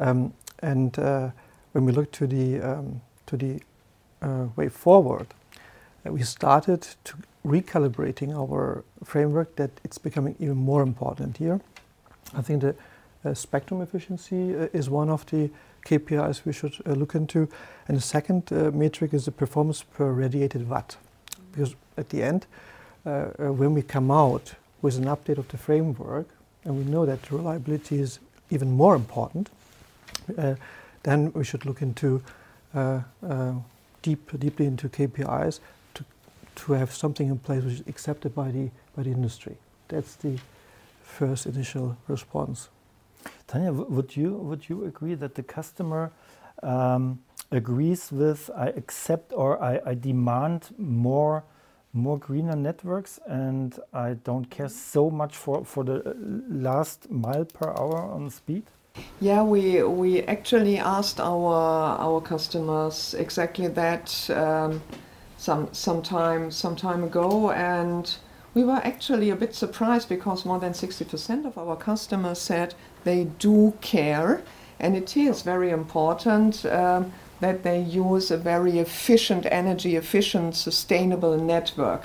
Um, 0.00 0.32
and 0.60 0.98
uh, 0.98 1.30
when 1.72 1.84
we 1.84 1.92
look 1.92 2.10
to 2.12 2.26
the 2.26 2.60
um, 2.60 3.00
to 3.26 3.36
the 3.36 3.60
way 4.56 4.68
forward, 4.68 5.26
we 6.04 6.22
started 6.22 6.86
to 7.04 7.14
recalibrating 7.44 8.34
our 8.34 8.84
framework 9.04 9.56
that 9.56 9.70
it's 9.84 9.98
becoming 9.98 10.36
even 10.38 10.56
more 10.56 10.82
important 10.82 11.36
here. 11.36 11.60
I 12.36 12.42
think 12.42 12.62
the 12.62 12.74
uh, 13.24 13.34
spectrum 13.34 13.82
efficiency 13.82 14.56
uh, 14.56 14.68
is 14.72 14.88
one 14.88 15.10
of 15.10 15.26
the 15.26 15.50
KPIs 15.84 16.44
we 16.44 16.52
should 16.52 16.74
uh, 16.86 16.92
look 16.92 17.14
into. 17.14 17.48
And 17.88 17.96
the 17.96 18.02
second 18.02 18.52
uh, 18.52 18.70
metric 18.70 19.14
is 19.14 19.24
the 19.24 19.32
performance 19.32 19.82
per 19.82 20.10
radiated 20.10 20.68
watt. 20.68 20.96
Because 21.50 21.74
at 21.96 22.08
the 22.10 22.22
end, 22.22 22.46
uh, 23.04 23.24
when 23.52 23.74
we 23.74 23.82
come 23.82 24.10
out 24.10 24.54
with 24.80 24.96
an 24.96 25.04
update 25.04 25.38
of 25.38 25.48
the 25.48 25.58
framework, 25.58 26.28
and 26.64 26.76
we 26.76 26.84
know 26.84 27.04
that 27.04 27.30
reliability 27.30 27.98
is 27.98 28.20
even 28.50 28.70
more 28.70 28.94
important, 28.94 29.50
then 31.02 31.32
we 31.32 31.42
should 31.42 31.66
look 31.66 31.82
into 31.82 32.22
deep, 34.02 34.38
deeply 34.38 34.66
into 34.66 34.88
KPIs 34.88 35.58
to, 35.94 36.04
to 36.54 36.72
have 36.72 36.92
something 36.92 37.28
in 37.28 37.38
place 37.38 37.64
which 37.64 37.74
is 37.74 37.82
accepted 37.88 38.34
by 38.34 38.50
the, 38.50 38.70
by 38.96 39.02
the 39.02 39.10
industry. 39.10 39.56
That's 39.88 40.14
the 40.16 40.38
first 41.02 41.46
initial 41.46 41.96
response. 42.08 42.68
Tanja, 43.52 43.88
would 43.88 44.16
you, 44.16 44.34
would 44.34 44.68
you 44.68 44.84
agree 44.84 45.14
that 45.14 45.34
the 45.34 45.42
customer 45.42 46.12
um, 46.62 47.20
agrees 47.50 48.10
with 48.10 48.50
I 48.56 48.68
accept 48.68 49.32
or 49.34 49.62
I, 49.62 49.80
I 49.84 49.94
demand 49.94 50.70
more 50.78 51.44
more 51.94 52.16
greener 52.18 52.56
networks 52.56 53.20
and 53.26 53.78
I 53.92 54.14
don't 54.14 54.48
care 54.48 54.70
so 54.70 55.10
much 55.10 55.36
for, 55.36 55.62
for 55.62 55.84
the 55.84 56.16
last 56.48 57.10
mile 57.10 57.44
per 57.44 57.68
hour 57.68 57.98
on 57.98 58.30
speed? 58.30 58.62
Yeah, 59.20 59.42
we 59.42 59.82
we 59.82 60.22
actually 60.22 60.78
asked 60.78 61.20
our 61.20 61.54
our 61.98 62.20
customers 62.22 63.14
exactly 63.14 63.68
that. 63.68 64.30
Um, 64.30 64.80
some 65.42 65.68
some 65.72 66.02
time 66.02 66.50
some 66.52 66.76
time 66.76 67.02
ago, 67.02 67.50
and 67.50 68.16
we 68.54 68.64
were 68.64 68.80
actually 68.84 69.30
a 69.30 69.36
bit 69.36 69.54
surprised 69.54 70.08
because 70.08 70.44
more 70.44 70.58
than 70.58 70.72
60% 70.72 71.46
of 71.46 71.56
our 71.56 71.76
customers 71.76 72.38
said 72.38 72.74
they 73.04 73.24
do 73.38 73.74
care, 73.80 74.42
and 74.78 74.96
it 74.96 75.16
is 75.16 75.42
very 75.42 75.70
important 75.70 76.64
um, 76.66 77.12
that 77.40 77.62
they 77.62 77.80
use 77.80 78.30
a 78.30 78.36
very 78.36 78.78
efficient, 78.78 79.46
energy 79.50 79.96
efficient, 79.96 80.54
sustainable 80.54 81.38
network. 81.38 82.02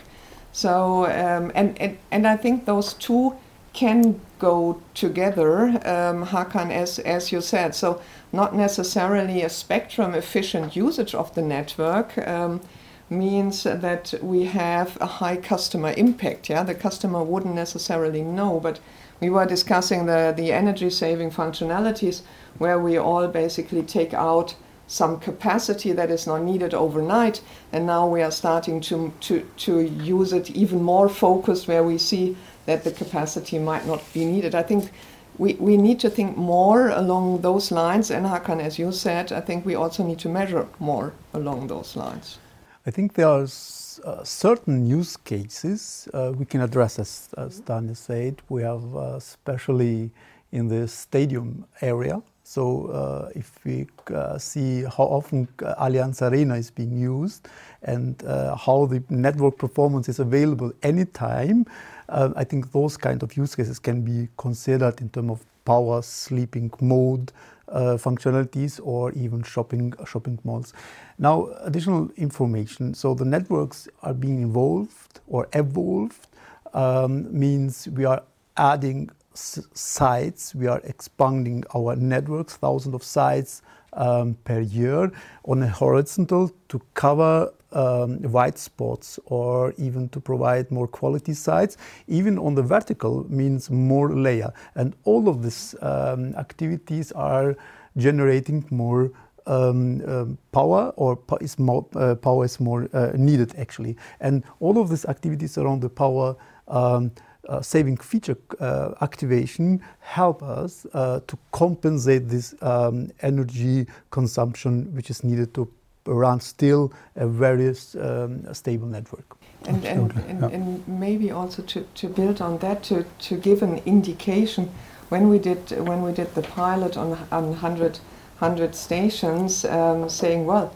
So, 0.51 1.05
um, 1.05 1.51
and, 1.53 1.79
and, 1.79 1.97
and 2.11 2.27
I 2.27 2.37
think 2.37 2.65
those 2.65 2.93
two 2.93 3.35
can 3.73 4.19
go 4.39 4.81
together, 4.95 5.67
um, 5.67 6.25
Hakan, 6.25 6.71
as, 6.71 6.97
as 6.99 7.31
you 7.31 7.41
said. 7.41 7.75
So, 7.75 8.01
not 8.33 8.55
necessarily 8.55 9.43
a 9.43 9.49
spectrum 9.49 10.15
efficient 10.15 10.75
usage 10.75 11.13
of 11.13 11.33
the 11.35 11.41
network. 11.41 12.17
Um, 12.27 12.61
means 13.09 13.63
that 13.63 14.13
we 14.21 14.45
have 14.45 14.97
a 14.99 15.05
high 15.05 15.37
customer 15.37 15.93
impact. 15.95 16.49
Yeah, 16.49 16.63
the 16.63 16.75
customer 16.75 17.23
wouldn't 17.23 17.55
necessarily 17.55 18.21
know, 18.21 18.59
but 18.59 18.79
we 19.19 19.29
were 19.29 19.45
discussing 19.45 20.05
the, 20.05 20.33
the 20.35 20.51
energy 20.51 20.89
saving 20.89 21.31
functionalities 21.31 22.21
where 22.57 22.79
we 22.79 22.97
all 22.97 23.27
basically 23.27 23.83
take 23.83 24.13
out 24.13 24.55
some 24.87 25.19
capacity 25.19 25.91
that 25.91 26.09
is 26.09 26.25
not 26.25 26.41
needed 26.41 26.73
overnight 26.73 27.41
and 27.73 27.85
now 27.85 28.07
we 28.07 28.21
are 28.21 28.31
starting 28.31 28.79
to, 28.79 29.11
to, 29.19 29.45
to 29.57 29.81
use 29.81 30.31
it 30.31 30.49
even 30.51 30.81
more 30.81 31.09
focused 31.09 31.67
where 31.67 31.83
we 31.83 31.97
see 31.97 32.37
that 32.65 32.83
the 32.83 32.91
capacity 32.91 33.59
might 33.59 33.85
not 33.85 34.01
be 34.13 34.23
needed. 34.23 34.55
I 34.55 34.63
think 34.63 34.91
we, 35.37 35.53
we 35.55 35.77
need 35.77 35.99
to 35.99 36.09
think 36.09 36.37
more 36.37 36.89
along 36.89 37.41
those 37.41 37.71
lines 37.71 38.09
and 38.09 38.25
Hakan, 38.25 38.61
as 38.61 38.79
you 38.79 38.91
said, 38.91 39.31
I 39.31 39.41
think 39.41 39.65
we 39.65 39.75
also 39.75 40.03
need 40.03 40.19
to 40.19 40.29
measure 40.29 40.67
more 40.79 41.13
along 41.33 41.67
those 41.67 41.95
lines. 41.95 42.39
I 42.88 42.89
think 42.89 43.15
there 43.15 43.27
are 43.27 43.44
uh, 43.44 44.24
certain 44.24 44.86
use 44.86 45.17
cases 45.17 46.08
uh, 46.13 46.32
we 46.34 46.46
can 46.46 46.62
address, 46.62 47.00
as, 47.00 47.27
as 47.38 47.60
Tanja 47.60 47.98
said. 47.98 48.41
We 48.48 48.62
have, 48.62 48.96
uh, 48.96 49.15
especially 49.17 50.10
in 50.53 50.70
the 50.70 50.88
stadium 50.88 51.65
area. 51.82 52.22
So, 52.44 52.86
uh, 52.86 53.32
if 53.36 53.60
we 53.65 53.88
uh, 54.15 54.38
see 54.38 54.84
how 54.84 55.03
often 55.03 55.50
uh, 55.62 55.75
Allianz 55.84 56.22
Arena 56.22 56.56
is 56.56 56.72
being 56.72 56.98
used 56.98 57.50
and 57.82 58.15
how 58.25 58.86
the 58.86 59.03
network 59.10 59.58
performance 59.58 60.08
is 60.08 60.20
available 60.20 60.72
anytime, 60.82 61.65
I 62.08 62.46
think 62.46 62.72
those 62.72 62.96
kind 62.96 63.22
of 63.22 63.36
use 63.36 63.53
cases 63.53 63.79
can 63.79 64.01
be 64.01 64.29
considered 64.38 65.01
in 65.01 65.10
terms 65.10 65.32
of 65.32 65.46
power, 65.65 66.01
sleeping 66.01 66.72
mode, 66.79 67.34
uh, 67.69 67.97
functionalities 67.97 68.79
or 68.83 69.12
even 69.13 69.43
shopping 69.43 69.93
shopping 70.05 70.39
malls. 70.43 70.74
Now, 71.17 71.50
additional 71.62 72.09
information. 72.15 72.93
So 72.93 73.13
the 73.13 73.25
networks 73.25 73.88
are 74.03 74.13
being 74.13 74.41
involved 74.41 75.19
or 75.27 75.47
evolved 75.53 76.27
um, 76.74 77.27
means 77.38 77.88
we 77.89 78.05
are 78.05 78.24
adding 78.55 79.09
sites, 79.33 80.55
we 80.55 80.67
are 80.67 80.81
expanding 80.83 81.63
our 81.75 81.95
networks, 81.95 82.55
thousands 82.55 82.95
of 82.95 83.03
sites 83.03 83.62
um, 83.93 84.36
per 84.43 84.59
year 84.59 85.12
on 85.45 85.63
a 85.63 85.67
horizontal 85.67 86.51
to 86.69 86.81
cover 86.93 87.53
um, 87.71 88.21
white 88.31 88.57
spots 88.57 89.19
or 89.25 89.74
even 89.77 90.09
to 90.09 90.19
provide 90.19 90.71
more 90.71 90.88
quality 90.88 91.33
sites. 91.33 91.77
Even 92.07 92.38
on 92.38 92.55
the 92.55 92.63
vertical 92.63 93.25
means 93.29 93.69
more 93.69 94.13
layer. 94.13 94.51
And 94.75 94.95
all 95.03 95.27
of 95.27 95.43
these 95.43 95.75
um, 95.81 96.33
activities 96.36 97.12
are 97.12 97.55
generating 97.97 98.65
more 98.69 99.12
um, 99.47 100.01
um, 100.05 100.38
power 100.51 100.93
or 100.97 101.19
is 101.41 101.57
more, 101.57 101.86
uh, 101.95 102.15
power 102.15 102.45
is 102.45 102.59
more 102.59 102.89
uh, 102.93 103.12
needed 103.15 103.55
actually. 103.57 103.95
And 104.19 104.43
all 104.59 104.77
of 104.77 104.89
these 104.89 105.05
activities 105.05 105.57
around 105.57 105.81
the 105.81 105.89
power 105.89 106.36
um, 106.67 107.12
uh, 107.47 107.62
saving 107.62 107.95
feature 107.97 108.38
uh, 108.59 108.91
activation 109.01 109.81
help 110.00 110.43
us 110.43 110.86
uh, 110.93 111.21
to 111.27 111.38
compensate 111.51 112.27
this 112.27 112.53
um, 112.62 113.09
energy 113.21 113.88
consumption 114.12 114.93
which 114.93 115.09
is 115.09 115.24
needed 115.24 115.53
to 115.53 115.65
run 116.07 116.39
still 116.39 116.91
a 117.15 117.27
very 117.27 117.75
um, 117.99 118.53
stable 118.53 118.87
network. 118.87 119.37
And, 119.65 119.83
and, 119.85 120.11
and, 120.27 120.43
and, 120.43 120.87
maybe 120.87 121.31
also 121.31 121.61
to, 121.63 121.81
to 121.81 122.07
build 122.07 122.41
on 122.41 122.59
that, 122.59 122.83
to, 122.83 123.05
to 123.19 123.37
give 123.37 123.61
an 123.63 123.81
indication, 123.85 124.69
when 125.09 125.29
we 125.29 125.39
did, 125.39 125.71
when 125.85 126.03
we 126.03 126.11
did 126.13 126.33
the 126.35 126.41
pilot 126.41 126.95
on, 126.95 127.13
on 127.31 127.49
100, 127.49 127.99
100 128.39 128.75
stations, 128.75 129.65
um, 129.65 130.09
saying, 130.09 130.45
well, 130.45 130.73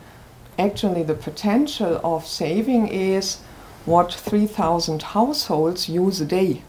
actually 0.57 1.03
the 1.03 1.13
potential 1.13 2.01
of 2.03 2.25
saving 2.25 2.88
is 2.88 3.38
what 3.85 4.13
3,000 4.13 5.01
households 5.01 5.89
use 5.89 6.21
a 6.21 6.25
day. 6.25 6.61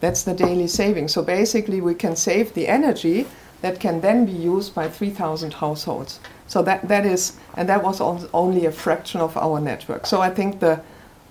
That's 0.00 0.22
the 0.22 0.34
daily 0.34 0.68
saving. 0.68 1.08
So 1.08 1.22
basically, 1.22 1.80
we 1.80 1.94
can 1.94 2.14
save 2.14 2.54
the 2.54 2.68
energy 2.68 3.26
that 3.62 3.80
can 3.80 4.00
then 4.00 4.26
be 4.26 4.32
used 4.32 4.74
by 4.74 4.88
3,000 4.88 5.54
households. 5.54 6.20
So 6.48 6.62
that, 6.62 6.88
that 6.88 7.06
is, 7.06 7.36
and 7.56 7.68
that 7.68 7.82
was 7.82 8.00
only 8.32 8.66
a 8.66 8.72
fraction 8.72 9.20
of 9.20 9.36
our 9.36 9.60
network. 9.60 10.06
So 10.06 10.20
I 10.20 10.30
think 10.30 10.60
the, 10.60 10.80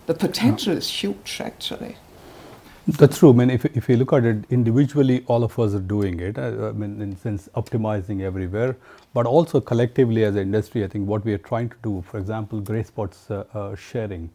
the 0.05 0.13
potential 0.13 0.77
is 0.77 0.87
huge 0.87 1.41
actually. 1.43 1.97
That's 2.87 3.17
true. 3.17 3.31
I 3.31 3.33
mean, 3.33 3.49
if, 3.49 3.65
if 3.65 3.89
you 3.89 3.97
look 3.97 4.13
at 4.13 4.23
it 4.23 4.45
individually, 4.49 5.25
all 5.27 5.43
of 5.43 5.59
us 5.59 5.73
are 5.73 5.79
doing 5.79 6.21
it. 6.21 6.37
Uh, 6.37 6.69
I 6.69 6.71
mean, 6.71 7.01
in 7.01 7.17
sense, 7.17 7.49
optimizing 7.53 8.21
everywhere, 8.21 8.77
but 9.13 9.25
also 9.25 9.59
collectively 9.59 10.23
as 10.23 10.35
an 10.35 10.43
industry, 10.43 10.85
I 10.85 10.87
think 10.87 11.05
what 11.05 11.25
we 11.25 11.33
are 11.33 11.37
trying 11.39 11.67
to 11.69 11.75
do, 11.83 12.01
for 12.09 12.17
example, 12.17 12.61
gray 12.61 12.83
spots 12.83 13.29
uh, 13.29 13.43
uh, 13.53 13.75
sharing, 13.75 14.29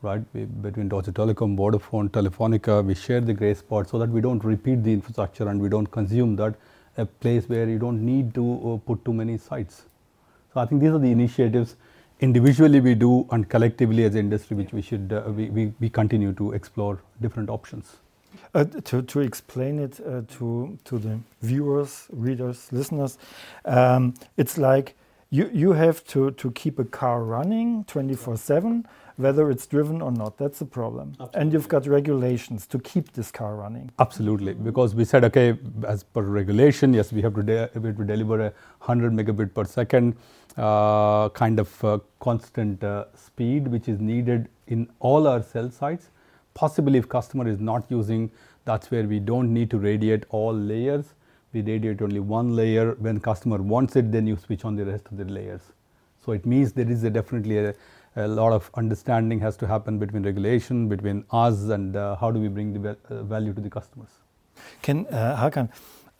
right? 0.00 0.20
We, 0.32 0.46
between 0.46 0.88
Deutsche 0.88 1.12
Telekom, 1.14 1.56
Vodafone, 1.56 2.08
Telefonica, 2.08 2.84
we 2.84 2.96
share 2.96 3.20
the 3.20 3.34
gray 3.34 3.54
spots 3.54 3.92
so 3.92 4.00
that 4.00 4.08
we 4.08 4.20
don't 4.20 4.42
repeat 4.42 4.82
the 4.82 4.92
infrastructure 4.92 5.46
and 5.48 5.60
we 5.60 5.68
don't 5.68 5.86
consume 5.86 6.34
that 6.36 6.56
a 6.96 7.06
place 7.06 7.48
where 7.48 7.68
you 7.68 7.78
don't 7.78 8.04
need 8.04 8.34
to 8.34 8.72
uh, 8.72 8.76
put 8.84 9.04
too 9.04 9.12
many 9.12 9.38
sites. 9.38 9.84
So 10.52 10.60
I 10.60 10.66
think 10.66 10.80
these 10.82 10.90
are 10.90 10.98
the 10.98 11.10
initiatives 11.10 11.76
individually 12.20 12.80
we 12.80 12.94
do 12.94 13.26
and 13.30 13.48
collectively 13.48 14.04
as 14.04 14.14
an 14.14 14.20
industry 14.20 14.56
which 14.56 14.72
we 14.72 14.82
should 14.82 15.12
uh, 15.12 15.30
we, 15.30 15.50
we, 15.50 15.72
we 15.80 15.88
continue 15.88 16.32
to 16.34 16.52
explore 16.52 17.00
different 17.20 17.50
options. 17.50 17.96
Uh, 18.54 18.64
to, 18.64 19.02
to 19.02 19.20
explain 19.20 19.78
it 19.78 20.00
uh, 20.06 20.22
to 20.28 20.78
to 20.84 20.98
the 20.98 21.18
viewers 21.40 22.06
readers 22.12 22.68
listeners 22.70 23.18
um, 23.64 24.14
it's 24.36 24.58
like 24.58 24.94
you 25.30 25.50
you 25.52 25.72
have 25.72 26.04
to 26.04 26.30
to 26.32 26.50
keep 26.52 26.78
a 26.78 26.84
car 26.84 27.24
running 27.24 27.84
24 27.84 28.36
7 28.36 28.86
whether 29.16 29.50
it's 29.50 29.66
driven 29.66 30.00
or 30.00 30.10
not. 30.10 30.38
That's 30.38 30.58
the 30.58 30.64
problem. 30.64 31.10
Absolutely. 31.12 31.40
and 31.40 31.52
you've 31.52 31.68
got 31.68 31.86
regulations 31.86 32.66
to 32.68 32.78
keep 32.78 33.12
this 33.12 33.30
car 33.30 33.56
running. 33.56 33.90
Absolutely. 33.98 34.54
Because 34.54 34.94
we 34.94 35.04
said 35.04 35.24
okay 35.24 35.58
as 35.86 36.02
per 36.02 36.22
regulation 36.22 36.94
yes 36.94 37.12
we 37.12 37.22
have 37.22 37.34
to, 37.34 37.42
de- 37.42 37.70
we 37.74 37.88
have 37.88 37.96
to 37.96 38.04
deliver 38.04 38.40
a 38.40 38.52
100 38.80 39.12
megabit 39.12 39.54
per 39.54 39.64
second 39.64 40.16
uh, 40.56 41.28
kind 41.30 41.58
of 41.58 41.84
uh, 41.84 41.98
constant 42.20 42.82
uh, 42.84 43.06
speed 43.14 43.68
which 43.68 43.88
is 43.88 44.00
needed 44.00 44.48
in 44.66 44.88
all 45.00 45.26
our 45.26 45.42
cell 45.42 45.70
sites. 45.70 46.10
Possibly 46.54 46.98
if 46.98 47.08
customer 47.08 47.48
is 47.48 47.58
not 47.58 47.84
using, 47.88 48.30
that's 48.64 48.90
where 48.90 49.04
we 49.04 49.18
don't 49.18 49.52
need 49.52 49.70
to 49.70 49.78
radiate 49.78 50.24
all 50.28 50.52
layers. 50.52 51.14
We 51.52 51.62
radiate 51.62 52.02
only 52.02 52.20
one 52.20 52.54
layer. 52.54 52.94
When 52.98 53.20
customer 53.20 53.58
wants 53.58 53.96
it, 53.96 54.12
then 54.12 54.26
you 54.26 54.36
switch 54.36 54.64
on 54.64 54.76
the 54.76 54.84
rest 54.84 55.06
of 55.10 55.16
the 55.16 55.24
layers. 55.24 55.62
So 56.24 56.32
it 56.32 56.46
means 56.46 56.72
there 56.72 56.88
is 56.88 57.02
a 57.04 57.10
definitely 57.10 57.58
a, 57.58 57.74
a, 58.16 58.28
lot 58.28 58.52
of 58.52 58.70
understanding 58.74 59.40
has 59.40 59.56
to 59.56 59.66
happen 59.66 59.98
between 59.98 60.22
regulation, 60.22 60.88
between 60.88 61.24
us, 61.30 61.62
and 61.64 61.96
uh, 61.96 62.16
how 62.16 62.30
do 62.30 62.38
we 62.38 62.48
bring 62.48 62.80
the 62.80 62.96
uh, 63.08 63.22
value 63.24 63.52
to 63.52 63.60
the 63.60 63.70
customers. 63.70 64.10
Can 64.82 65.06
uh, 65.06 65.36
Hakan, 65.36 65.70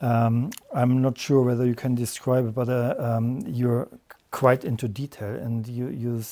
um, 0.01 0.51
I'm 0.73 1.01
not 1.01 1.17
sure 1.17 1.43
whether 1.43 1.65
you 1.65 1.75
can 1.75 1.95
describe 1.95 2.53
but 2.53 2.69
um, 2.99 3.39
your 3.47 3.87
quite 4.33 4.65
into 4.65 4.87
detail, 4.87 5.35
and 5.35 5.67
you 5.67 5.87
you 5.87 6.23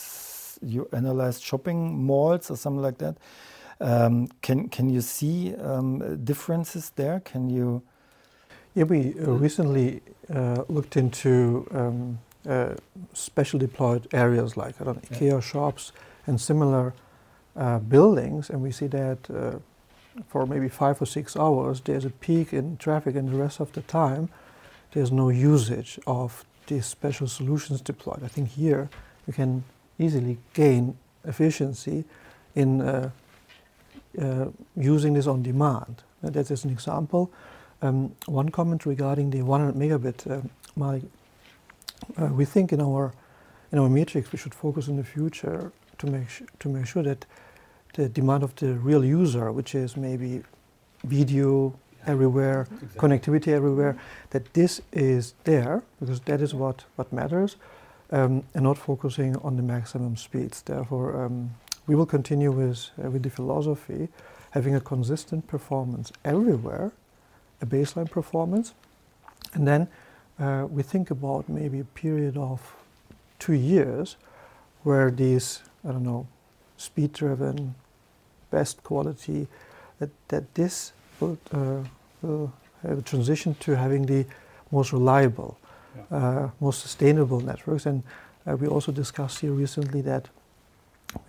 you 0.62 0.88
analyze 0.92 1.40
shopping 1.40 2.04
malls 2.04 2.52
or 2.52 2.58
something 2.58 2.82
like 2.82 2.98
that. 2.98 3.16
Um, 3.80 4.28
can 4.42 4.70
can 4.70 4.90
you 4.90 5.02
see 5.02 5.56
um, 5.56 6.24
differences 6.26 6.92
there? 6.96 7.22
Can 7.22 7.50
you? 7.50 7.82
Yeah, 8.74 8.86
we 8.86 9.14
uh, 9.20 9.32
recently 9.32 10.02
uh, 10.34 10.64
looked 10.68 10.98
into 10.98 11.68
um, 11.72 12.20
uh, 12.50 12.74
special 13.14 13.60
deployed 13.60 14.08
areas 14.14 14.58
like 14.58 14.82
I 14.82 14.86
don't 14.86 14.96
know, 14.96 15.18
IKEA 15.18 15.42
shops 15.42 15.92
and 16.28 16.40
similar 16.42 16.94
uh, 17.56 17.80
buildings, 17.80 18.50
and 18.50 18.62
we 18.62 18.72
see 18.72 18.88
that 18.88 19.30
uh, 19.30 19.60
for 20.28 20.46
maybe 20.46 20.70
five 20.70 21.02
or 21.02 21.06
six 21.06 21.36
hours 21.36 21.82
there's 21.82 22.06
a 22.06 22.10
peak 22.10 22.54
in 22.54 22.78
traffic, 22.78 23.16
and 23.16 23.30
the 23.30 23.38
rest 23.38 23.60
of 23.60 23.72
the 23.72 23.82
time 23.82 24.30
there's 24.94 25.12
no 25.12 25.30
usage 25.30 26.00
of 26.08 26.46
these 26.68 26.86
special 26.86 27.28
solutions 27.28 27.82
deployed. 27.82 28.24
I 28.24 28.28
think 28.28 28.50
here 28.50 28.90
we 29.28 29.34
can 29.34 29.64
easily 30.00 30.38
gain 30.54 30.98
efficiency 31.26 32.06
in 32.56 32.82
uh, 32.82 33.10
uh, 34.20 34.46
using 34.76 35.14
this 35.14 35.28
on 35.28 35.42
demand. 35.44 36.04
Uh, 36.24 36.30
that 36.30 36.52
is 36.52 36.64
an 36.64 36.72
example. 36.72 37.32
Um, 37.82 38.16
one 38.26 38.50
comment 38.50 38.86
regarding 38.86 39.32
the 39.32 39.42
100 39.42 39.76
megabit, 39.76 40.30
uh, 40.30 40.42
uh, 42.18 42.28
we 42.28 42.46
think 42.46 42.74
in 42.74 42.82
our 42.82 43.14
in 43.72 43.80
our 43.80 43.90
metrics 43.90 44.32
we 44.32 44.38
should 44.38 44.54
focus 44.54 44.88
in 44.88 44.98
the 44.98 45.04
future 45.04 45.72
to 45.98 46.08
make 46.08 46.28
to 46.60 46.70
make 46.70 46.86
sure 46.86 47.04
that 47.04 47.26
the 47.94 48.10
demand 48.10 48.44
of 48.44 48.56
the 48.56 48.74
real 48.74 49.04
user, 49.04 49.52
which 49.52 49.76
is 49.76 49.98
maybe 49.98 50.44
video, 51.04 51.74
everywhere, 52.08 52.68
exactly. 52.72 53.00
connectivity 53.00 53.48
everywhere, 53.50 53.98
that 54.32 54.54
this 54.54 54.82
is 54.92 55.34
there 55.44 55.84
because 56.00 56.20
that 56.22 56.42
is 56.42 56.54
what, 56.54 56.86
what 56.96 57.12
matters 57.12 57.56
um, 58.12 58.44
and 58.54 58.64
not 58.64 58.78
focusing 58.78 59.36
on 59.38 59.56
the 59.56 59.64
maximum 59.64 60.16
speeds. 60.18 60.62
Therefore, 60.62 61.26
um, 61.26 61.52
we 61.88 61.96
will 61.96 62.06
continue 62.06 62.52
with, 62.52 62.90
uh, 63.04 63.10
with 63.10 63.24
the 63.24 63.30
philosophy 63.30 64.10
having 64.52 64.76
a 64.76 64.82
consistent 64.82 65.48
performance 65.48 66.12
everywhere, 66.26 66.92
a 67.62 67.66
baseline 67.66 68.10
performance, 68.10 68.74
and 69.54 69.68
then 69.68 69.88
uh, 70.40 70.68
we 70.70 70.84
think 70.84 71.12
about 71.12 71.48
maybe 71.48 71.80
a 71.80 71.86
period 71.86 72.38
of 72.38 72.76
two 73.40 73.54
years 73.54 74.18
where 74.84 75.10
these, 75.12 75.62
I 75.88 75.92
don't 75.92 76.04
know, 76.04 76.28
speed 76.78 77.14
driven, 77.14 77.76
best 78.50 78.84
quality, 78.84 79.48
that, 80.00 80.10
that 80.28 80.54
this 80.56 80.92
will, 81.22 81.38
uh, 81.54 82.48
a 82.84 83.02
transition 83.02 83.56
to 83.60 83.76
having 83.76 84.06
the 84.06 84.26
most 84.72 84.92
reliable, 84.94 85.58
yeah. 85.96 86.18
uh, 86.18 86.50
most 86.60 86.82
sustainable 86.82 87.40
networks. 87.40 87.86
And 87.86 88.04
uh, 88.48 88.56
we 88.56 88.68
also 88.68 88.92
discussed 88.92 89.40
here 89.40 89.52
recently 89.52 90.02
that 90.02 90.30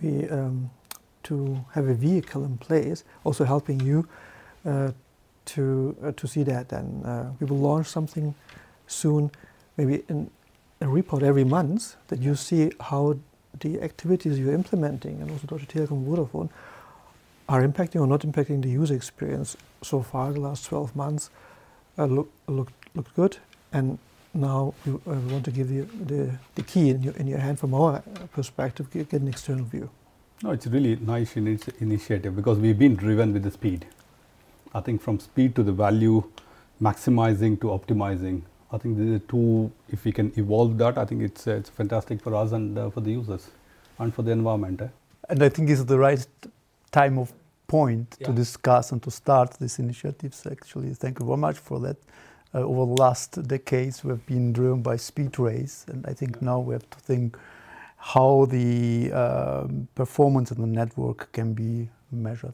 we 0.01 0.27
um, 0.29 0.69
to 1.23 1.65
have 1.73 1.87
a 1.87 1.93
vehicle 1.93 2.43
in 2.43 2.57
place, 2.57 3.03
also 3.23 3.45
helping 3.45 3.79
you 3.79 4.07
uh, 4.65 4.91
to 5.45 5.95
uh, 6.03 6.11
to 6.15 6.27
see 6.27 6.43
that. 6.43 6.71
And 6.71 7.05
uh, 7.05 7.25
we 7.39 7.45
will 7.45 7.59
launch 7.59 7.87
something 7.87 8.33
soon, 8.87 9.31
maybe 9.77 10.03
in 10.09 10.29
a 10.81 10.87
report 10.87 11.23
every 11.23 11.43
month 11.43 11.95
that 12.07 12.19
you 12.19 12.35
see 12.35 12.71
how 12.79 13.17
the 13.59 13.81
activities 13.81 14.39
you're 14.39 14.53
implementing, 14.53 15.21
and 15.21 15.31
also 15.31 15.47
Deutsche 15.47 15.67
Telekom, 15.67 16.05
Vodafone, 16.05 16.49
are 17.49 17.65
impacting 17.67 18.01
or 18.01 18.07
not 18.07 18.21
impacting 18.21 18.61
the 18.61 18.69
user 18.69 18.95
experience 18.95 19.57
so 19.81 20.01
far 20.01 20.31
the 20.31 20.39
last 20.39 20.65
12 20.65 20.95
months 20.95 21.29
uh, 21.97 22.05
look, 22.05 22.31
look, 22.47 22.71
looked 22.95 23.15
good. 23.15 23.37
And 23.71 23.97
now 24.33 24.73
we, 24.85 24.93
uh, 24.93 24.97
we, 25.05 25.33
want 25.33 25.45
to 25.45 25.51
give 25.51 25.69
you 25.69 25.87
the, 26.05 26.31
the 26.55 26.63
key 26.63 26.89
in 26.89 27.03
your, 27.03 27.13
in 27.15 27.27
your 27.27 27.39
hand 27.39 27.59
from 27.59 27.73
our 27.73 28.01
perspective 28.31 28.89
get 28.91 29.11
an 29.13 29.27
external 29.27 29.65
view. 29.65 29.89
No 30.41 30.51
it's 30.51 30.67
really 30.67 30.95
nice 30.97 31.37
initiative 31.37 32.35
because 32.35 32.57
we've 32.57 32.77
been 32.77 32.95
driven 32.95 33.33
with 33.33 33.43
the 33.43 33.51
speed. 33.51 33.85
I 34.73 34.81
think 34.81 35.01
from 35.01 35.19
speed 35.19 35.55
to 35.55 35.63
the 35.63 35.71
value 35.71 36.23
maximizing 36.81 37.61
to 37.61 37.67
optimizing. 37.67 38.41
I 38.71 38.77
think 38.79 38.97
the 38.97 39.19
two 39.19 39.71
if 39.89 40.03
we 40.03 40.11
can 40.11 40.33
evolve 40.35 40.77
that 40.79 40.97
i 40.97 41.05
think 41.05 41.21
it's 41.21 41.47
uh, 41.47 41.51
it's 41.51 41.69
fantastic 41.69 42.19
for 42.19 42.33
us 42.35 42.53
and 42.53 42.77
uh, 42.77 42.89
for 42.89 43.01
the 43.01 43.11
users 43.11 43.51
and 43.99 44.13
for 44.13 44.23
the 44.23 44.31
environment 44.31 44.81
eh? 44.81 44.87
and 45.29 45.43
i 45.43 45.49
think 45.49 45.69
it's 45.69 45.83
the 45.83 45.99
right 45.99 46.25
time 46.93 47.17
of 47.17 47.33
point 47.67 48.15
yeah. 48.19 48.27
to 48.27 48.33
discuss 48.33 48.91
and 48.91 49.01
to 49.03 49.11
start 49.11 49.49
these 49.59 49.79
initiatives. 49.79 50.45
Actually, 50.45 50.93
thank 50.93 51.19
you 51.19 51.25
very 51.25 51.37
much 51.37 51.57
for 51.57 51.79
that. 51.79 51.97
Uh, 52.55 52.59
over 52.59 52.85
the 52.85 53.01
last 53.01 53.29
decades, 53.47 54.03
we've 54.03 54.25
been 54.27 54.53
driven 54.53 54.81
by 54.81 54.95
speed 54.95 55.39
race, 55.39 55.85
and 55.89 56.05
I 56.05 56.13
think 56.13 56.31
yeah. 56.35 56.49
now 56.49 56.59
we 56.59 56.73
have 56.73 56.87
to 56.89 56.99
think 56.99 57.37
how 57.97 58.45
the 58.45 59.11
uh, 59.11 59.67
performance 59.95 60.51
of 60.51 60.57
the 60.57 60.67
network 60.67 61.31
can 61.31 61.53
be 61.53 61.89
measured. 62.11 62.53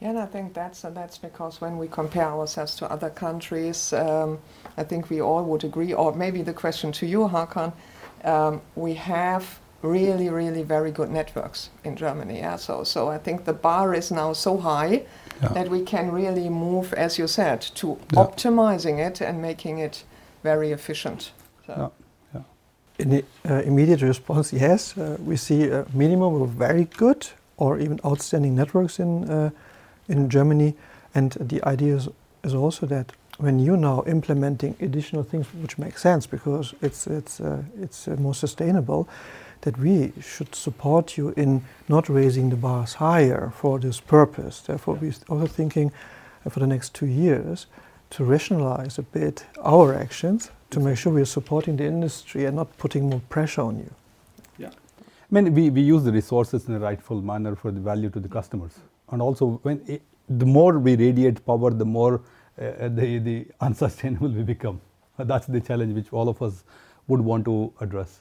Yeah, 0.00 0.10
and 0.10 0.18
I 0.18 0.26
think 0.26 0.52
that's 0.54 0.84
uh, 0.84 0.90
that's 0.90 1.18
because 1.18 1.60
when 1.60 1.78
we 1.78 1.88
compare 1.88 2.28
ourselves 2.28 2.76
to 2.76 2.90
other 2.90 3.10
countries, 3.10 3.92
um, 3.94 4.38
I 4.76 4.84
think 4.84 5.10
we 5.10 5.20
all 5.20 5.42
would 5.44 5.64
agree. 5.64 5.92
Or 5.94 6.14
maybe 6.14 6.42
the 6.42 6.52
question 6.52 6.92
to 6.92 7.06
you, 7.06 7.20
Hakan, 7.20 7.72
um, 8.22 8.60
we 8.74 8.94
have 8.94 9.58
really, 9.82 10.28
really 10.28 10.62
very 10.62 10.90
good 10.90 11.10
networks 11.10 11.70
in 11.84 11.96
Germany. 11.96 12.38
Yeah? 12.38 12.56
So, 12.56 12.84
so 12.84 13.08
I 13.08 13.18
think 13.18 13.44
the 13.44 13.52
bar 13.52 13.94
is 13.94 14.10
now 14.10 14.32
so 14.32 14.56
high 14.56 15.02
yeah. 15.42 15.48
that 15.48 15.68
we 15.68 15.82
can 15.82 16.10
really 16.12 16.48
move, 16.48 16.92
as 16.94 17.18
you 17.18 17.26
said, 17.26 17.60
to 17.74 17.88
yeah. 17.88 18.20
optimizing 18.20 18.98
it 18.98 19.20
and 19.20 19.40
making 19.40 19.78
it 19.78 20.04
very 20.42 20.72
efficient. 20.72 21.32
So. 21.66 21.92
Yeah. 22.34 22.40
In 22.98 23.10
the 23.10 23.24
uh, 23.48 23.62
immediate 23.62 24.00
response, 24.02 24.52
yes, 24.52 24.96
uh, 24.96 25.16
we 25.24 25.36
see 25.36 25.68
a 25.68 25.84
minimum 25.92 26.40
of 26.42 26.50
very 26.50 26.84
good 26.96 27.26
or 27.58 27.78
even 27.78 28.00
outstanding 28.04 28.54
networks 28.54 28.98
in 28.98 29.30
uh, 29.30 29.50
in 30.08 30.28
Germany, 30.28 30.74
and 31.14 31.32
the 31.32 31.62
idea 31.64 31.96
is, 31.96 32.08
is 32.44 32.54
also 32.54 32.86
that 32.86 33.12
when 33.38 33.58
you're 33.58 33.76
now 33.76 34.02
implementing 34.06 34.74
additional 34.80 35.22
things 35.22 35.46
which 35.62 35.78
make 35.78 35.98
sense 35.98 36.26
because 36.26 36.74
it's 36.80 37.06
it's 37.06 37.40
uh, 37.40 37.62
it's 37.82 38.08
uh, 38.08 38.16
more 38.16 38.34
sustainable, 38.34 39.08
that 39.62 39.78
we 39.78 40.12
should 40.20 40.54
support 40.54 41.16
you 41.16 41.34
in 41.36 41.64
not 41.88 42.08
raising 42.08 42.50
the 42.50 42.56
bars 42.56 42.94
higher 42.94 43.52
for 43.54 43.78
this 43.78 44.00
purpose. 44.00 44.60
Therefore, 44.60 44.94
we're 44.94 45.14
also 45.28 45.46
thinking 45.46 45.92
uh, 46.44 46.50
for 46.50 46.60
the 46.60 46.66
next 46.66 46.94
two 46.94 47.06
years 47.06 47.66
to 48.10 48.24
rationalize 48.24 48.98
a 48.98 49.02
bit 49.02 49.44
our 49.62 49.94
actions 49.94 50.50
to 50.70 50.80
make 50.80 50.98
sure 50.98 51.12
we're 51.12 51.24
supporting 51.24 51.76
the 51.76 51.84
industry 51.84 52.44
and 52.44 52.56
not 52.56 52.76
putting 52.78 53.08
more 53.08 53.20
pressure 53.28 53.62
on 53.62 53.78
you. 53.78 53.92
Yeah. 54.58 54.70
I 54.70 55.30
mean, 55.30 55.54
we, 55.54 55.70
we 55.70 55.80
use 55.80 56.04
the 56.04 56.12
resources 56.12 56.68
in 56.68 56.74
a 56.74 56.78
rightful 56.78 57.20
manner 57.22 57.56
for 57.56 57.70
the 57.70 57.80
value 57.80 58.10
to 58.10 58.20
the 58.20 58.28
customers. 58.28 58.78
And 59.10 59.22
also, 59.22 59.60
when 59.62 60.00
the 60.28 60.46
more 60.46 60.78
we 60.78 60.96
radiate 60.96 61.44
power, 61.46 61.70
the 61.70 61.84
more 61.84 62.22
uh, 62.58 62.88
the, 62.88 63.18
the 63.18 63.46
unsustainable 63.60 64.28
we 64.28 64.42
become. 64.42 64.80
That's 65.18 65.46
the 65.46 65.60
challenge 65.60 65.94
which 65.94 66.12
all 66.12 66.28
of 66.28 66.40
us 66.42 66.64
would 67.06 67.20
want 67.20 67.44
to 67.46 67.72
address. 67.80 68.20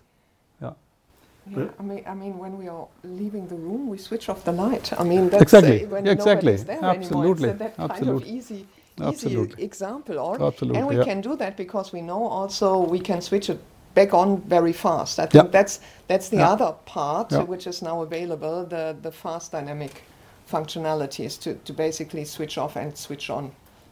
Yeah. 1.51 1.59
Yeah, 1.59 1.69
I 1.79 1.83
mean, 1.83 2.03
I 2.07 2.13
mean, 2.15 2.37
when 2.37 2.57
we 2.57 2.67
are 2.67 2.87
leaving 3.03 3.47
the 3.47 3.55
room, 3.55 3.87
we 3.87 3.97
switch 3.97 4.29
off 4.29 4.43
the 4.43 4.51
light. 4.51 4.91
I 4.99 5.03
mean, 5.03 5.29
that's 5.29 5.43
exactly. 5.43 5.85
Uh, 5.85 5.89
when 5.89 6.05
yeah, 6.05 6.11
exactly. 6.13 6.53
nobody's 6.53 6.65
there 6.65 6.83
Absolutely. 6.83 7.49
anymore. 7.49 7.49
It's 7.49 7.59
that 7.59 7.77
kind 7.77 7.91
Absolutely. 7.91 8.29
of 8.29 8.35
easy, 8.35 8.55
easy 8.55 8.67
Absolutely. 9.03 9.63
example. 9.63 10.19
Or 10.19 10.41
Absolutely. 10.41 10.79
and 10.79 10.87
we 10.87 10.97
yeah. 10.97 11.03
can 11.03 11.21
do 11.21 11.35
that 11.35 11.55
because 11.57 11.93
we 11.93 12.01
know 12.01 12.23
also 12.25 12.79
we 12.79 12.99
can 12.99 13.21
switch 13.21 13.49
it 13.49 13.59
back 13.93 14.13
on 14.13 14.41
very 14.41 14.73
fast. 14.73 15.19
I 15.19 15.25
think 15.27 15.45
Yeah. 15.45 15.51
that's 15.51 15.79
that's 16.07 16.29
the 16.29 16.37
Yeah. 16.37 16.51
other 16.53 16.73
part 16.85 17.31
Yeah. 17.31 17.43
which 17.43 17.67
is 17.67 17.81
now 17.81 18.01
available. 18.01 18.65
The 18.65 18.95
the 19.01 19.11
fast 19.11 19.51
dynamic 19.51 20.03
functionalities 20.51 21.39
to 21.41 21.53
to 21.65 21.73
basically 21.73 22.25
switch 22.25 22.57
off 22.57 22.75
and 22.77 22.97
switch 22.97 23.29
on 23.29 23.51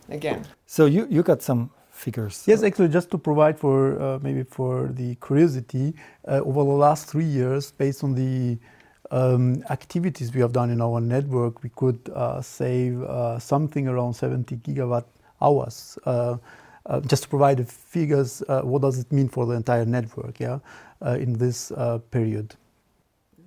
again. 0.10 0.46
So 0.66 0.86
you, 0.86 1.08
you 1.10 1.24
got 1.24 1.42
some 1.42 1.70
figures. 2.04 2.44
Yes, 2.48 2.64
actually, 2.64 2.90
just 2.90 3.10
to 3.12 3.18
provide 3.18 3.58
for 3.58 3.78
uh, 4.02 4.20
maybe 4.22 4.44
for 4.44 4.88
the 4.88 5.16
curiosity, 5.16 5.94
uh, 6.28 6.42
over 6.50 6.64
the 6.64 6.78
last 6.88 7.08
three 7.08 7.30
years, 7.40 7.72
based 7.72 8.04
on 8.04 8.14
the 8.14 8.58
um, 9.12 9.64
activities 9.70 10.34
we 10.34 10.42
have 10.42 10.52
done 10.52 10.70
in 10.70 10.82
our 10.82 11.00
network, 11.00 11.64
we 11.64 11.70
could 11.70 12.00
uh, 12.14 12.42
save 12.42 13.02
uh, 13.04 13.40
something 13.40 13.88
around 13.88 14.14
70 14.14 14.58
gigawatt 14.58 15.06
hours. 15.42 15.98
Uh, 16.06 16.38
uh, 16.86 17.00
just 17.02 17.24
to 17.24 17.30
provide 17.30 17.58
the 17.58 17.66
figures, 17.66 18.44
uh, 18.50 18.62
what 18.62 18.82
does 18.82 19.00
it 19.00 19.12
mean 19.12 19.30
for 19.30 19.46
the 19.46 19.54
entire 19.54 19.86
network? 19.86 20.40
Yeah, 20.40 20.60
uh, 21.02 21.18
in 21.20 21.34
this 21.34 21.72
uh, 21.72 22.00
period. 22.12 22.56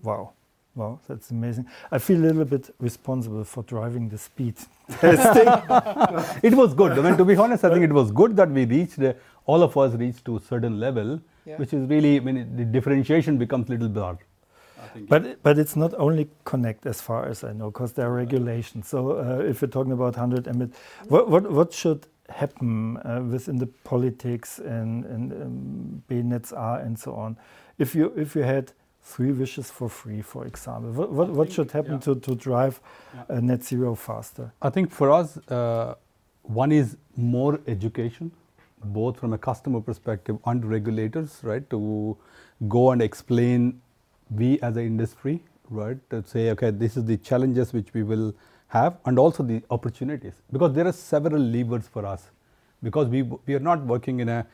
Wow. 0.02 0.32
Wow, 0.76 1.00
that's 1.08 1.30
amazing. 1.30 1.66
I 1.90 1.98
feel 1.98 2.18
a 2.18 2.26
little 2.26 2.44
bit 2.44 2.68
responsible 2.78 3.44
for 3.44 3.62
driving 3.64 4.10
the 4.10 4.18
speed 4.18 4.56
testing. 5.00 5.48
it 6.42 6.54
was 6.54 6.74
good. 6.74 6.92
I 6.98 7.02
mean, 7.02 7.16
to 7.16 7.24
be 7.24 7.34
honest, 7.36 7.64
I 7.64 7.70
think 7.70 7.82
it 7.84 7.92
was 7.92 8.10
good 8.12 8.36
that 8.36 8.50
we 8.50 8.66
reached, 8.66 8.98
uh, 9.00 9.14
all 9.46 9.62
of 9.62 9.76
us 9.76 9.94
reached 9.94 10.24
to 10.26 10.36
a 10.36 10.40
certain 10.40 10.78
level, 10.78 11.18
Yeah. 11.46 11.56
which 11.56 11.72
is 11.72 11.88
really, 11.88 12.16
I 12.16 12.20
mean, 12.20 12.36
it- 12.42 12.56
the 12.58 12.64
differentiation 12.76 13.38
becomes 13.38 13.68
a 13.68 13.72
little 13.72 13.88
blurred. 13.88 14.18
But 15.08 15.42
but 15.42 15.58
it's 15.58 15.76
not 15.76 15.92
only 15.98 16.28
Connect, 16.44 16.86
as 16.86 17.00
far 17.00 17.26
as 17.28 17.42
I 17.44 17.52
know, 17.52 17.70
because 17.70 17.92
there 17.92 18.06
are 18.08 18.14
regulations. 18.14 18.88
So 18.88 18.98
uh, 19.18 19.38
if 19.50 19.60
you're 19.60 19.68
talking 19.78 19.92
about 19.92 20.14
100 20.16 20.44
Mbit, 20.44 20.70
what 21.08 21.28
what 21.28 21.50
what 21.58 21.72
should 21.72 22.06
happen 22.28 22.96
uh, 22.98 23.20
within 23.32 23.58
the 23.58 23.66
politics 23.84 24.58
and 24.58 25.04
and 25.04 25.32
um, 25.32 26.02
BNetzA 26.08 26.84
and 26.86 26.98
so 26.98 27.14
on? 27.14 27.36
If 27.78 27.94
you 27.94 28.12
if 28.16 28.34
you 28.36 28.42
had 28.44 28.72
three 29.08 29.32
wishes 29.40 29.70
for 29.78 29.88
free, 29.96 30.20
for 30.30 30.46
example, 30.50 30.90
what 31.00 31.10
what, 31.18 31.28
what 31.38 31.52
should 31.56 31.70
happen 31.78 31.94
yeah. 31.98 32.06
to 32.06 32.14
to 32.26 32.34
drive 32.46 32.80
Yeah. 33.14 33.36
uh, 33.36 33.40
net 33.50 33.64
zero 33.70 33.94
faster? 34.06 34.46
I 34.68 34.70
think 34.76 34.90
for 34.98 35.10
us, 35.18 35.36
uh, 35.58 35.94
one 36.62 36.72
is 36.78 36.96
more 37.32 37.52
education, 37.74 38.30
both 38.96 39.20
from 39.20 39.32
a 39.38 39.38
customer 39.48 39.80
perspective 39.90 40.38
and 40.52 40.64
regulators, 40.74 41.38
right? 41.50 41.68
To 41.76 41.80
go 42.76 42.82
and 42.94 43.02
explain 43.08 43.80
we 44.42 44.50
as 44.70 44.76
an 44.82 44.86
industry, 44.92 45.36
right? 45.80 45.98
To 46.10 46.22
say, 46.34 46.50
okay, 46.56 46.70
this 46.84 46.96
is 46.96 47.04
the 47.12 47.16
challenges 47.30 47.72
which 47.78 47.94
we 47.94 48.02
will 48.12 48.28
have, 48.76 48.98
and 49.06 49.18
also 49.24 49.42
the 49.54 49.62
opportunities, 49.70 50.34
because 50.52 50.72
there 50.76 50.86
are 50.92 50.96
several 51.00 51.40
levers 51.56 51.86
for 51.96 52.04
us, 52.14 52.30
because 52.82 53.08
we 53.16 53.22
we 53.22 53.54
are 53.54 53.64
not 53.72 53.90
working 53.96 54.20
in 54.26 54.28
a 54.28 54.44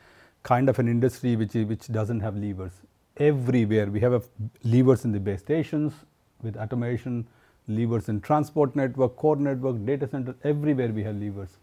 kind 0.55 0.69
of 0.73 0.79
an 0.85 0.87
industry 0.97 1.35
which 1.43 1.55
which 1.75 1.87
doesn't 2.01 2.19
have 2.29 2.35
levers. 2.47 2.81
Everywhere 3.17 3.87
we 3.87 3.99
have 3.99 4.25
levers 4.63 5.05
in 5.05 5.11
the 5.11 5.19
base 5.19 5.39
stations 5.41 5.93
with 6.41 6.57
automation, 6.57 7.27
levers 7.67 8.09
in 8.09 8.19
transport 8.21 8.75
network, 8.75 9.15
core 9.15 9.35
network, 9.35 9.85
data 9.85 10.07
center, 10.07 10.35
everywhere 10.43 10.89
we 10.89 11.03
have 11.03 11.15
levers. 11.15 11.57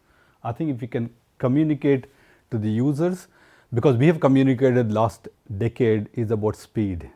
I 0.45 0.53
think 0.53 0.71
if 0.71 0.81
we 0.81 0.87
can 0.87 1.11
communicate 1.39 2.07
to 2.51 2.59
the 2.59 2.71
users, 2.71 3.27
because 3.75 3.97
we 3.97 4.07
have 4.07 4.21
communicated 4.21 4.93
last 4.93 5.29
decade 5.59 6.09
is 6.15 6.31
about 6.31 6.57
speed, 6.57 7.11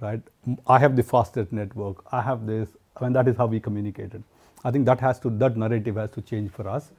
right? 0.00 0.20
I 0.66 0.78
have 0.78 0.94
the 0.94 1.02
fastest 1.02 1.52
network, 1.52 2.04
I 2.12 2.20
have 2.22 2.46
this, 2.46 2.68
and 3.00 3.14
that 3.16 3.26
is 3.26 3.36
how 3.36 3.46
we 3.46 3.58
communicated. 3.58 4.22
I 4.64 4.70
think 4.70 4.86
that 4.86 5.00
has 5.00 5.18
to, 5.20 5.30
that 5.30 5.56
narrative 5.56 5.96
has 5.96 6.10
to 6.12 6.20
change 6.20 6.50
for 6.50 6.68
us. 6.68 6.90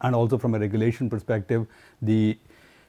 And 0.00 0.14
also 0.14 0.38
from 0.38 0.54
a 0.54 0.58
regulation 0.58 1.10
perspective, 1.10 1.66
the 2.00 2.38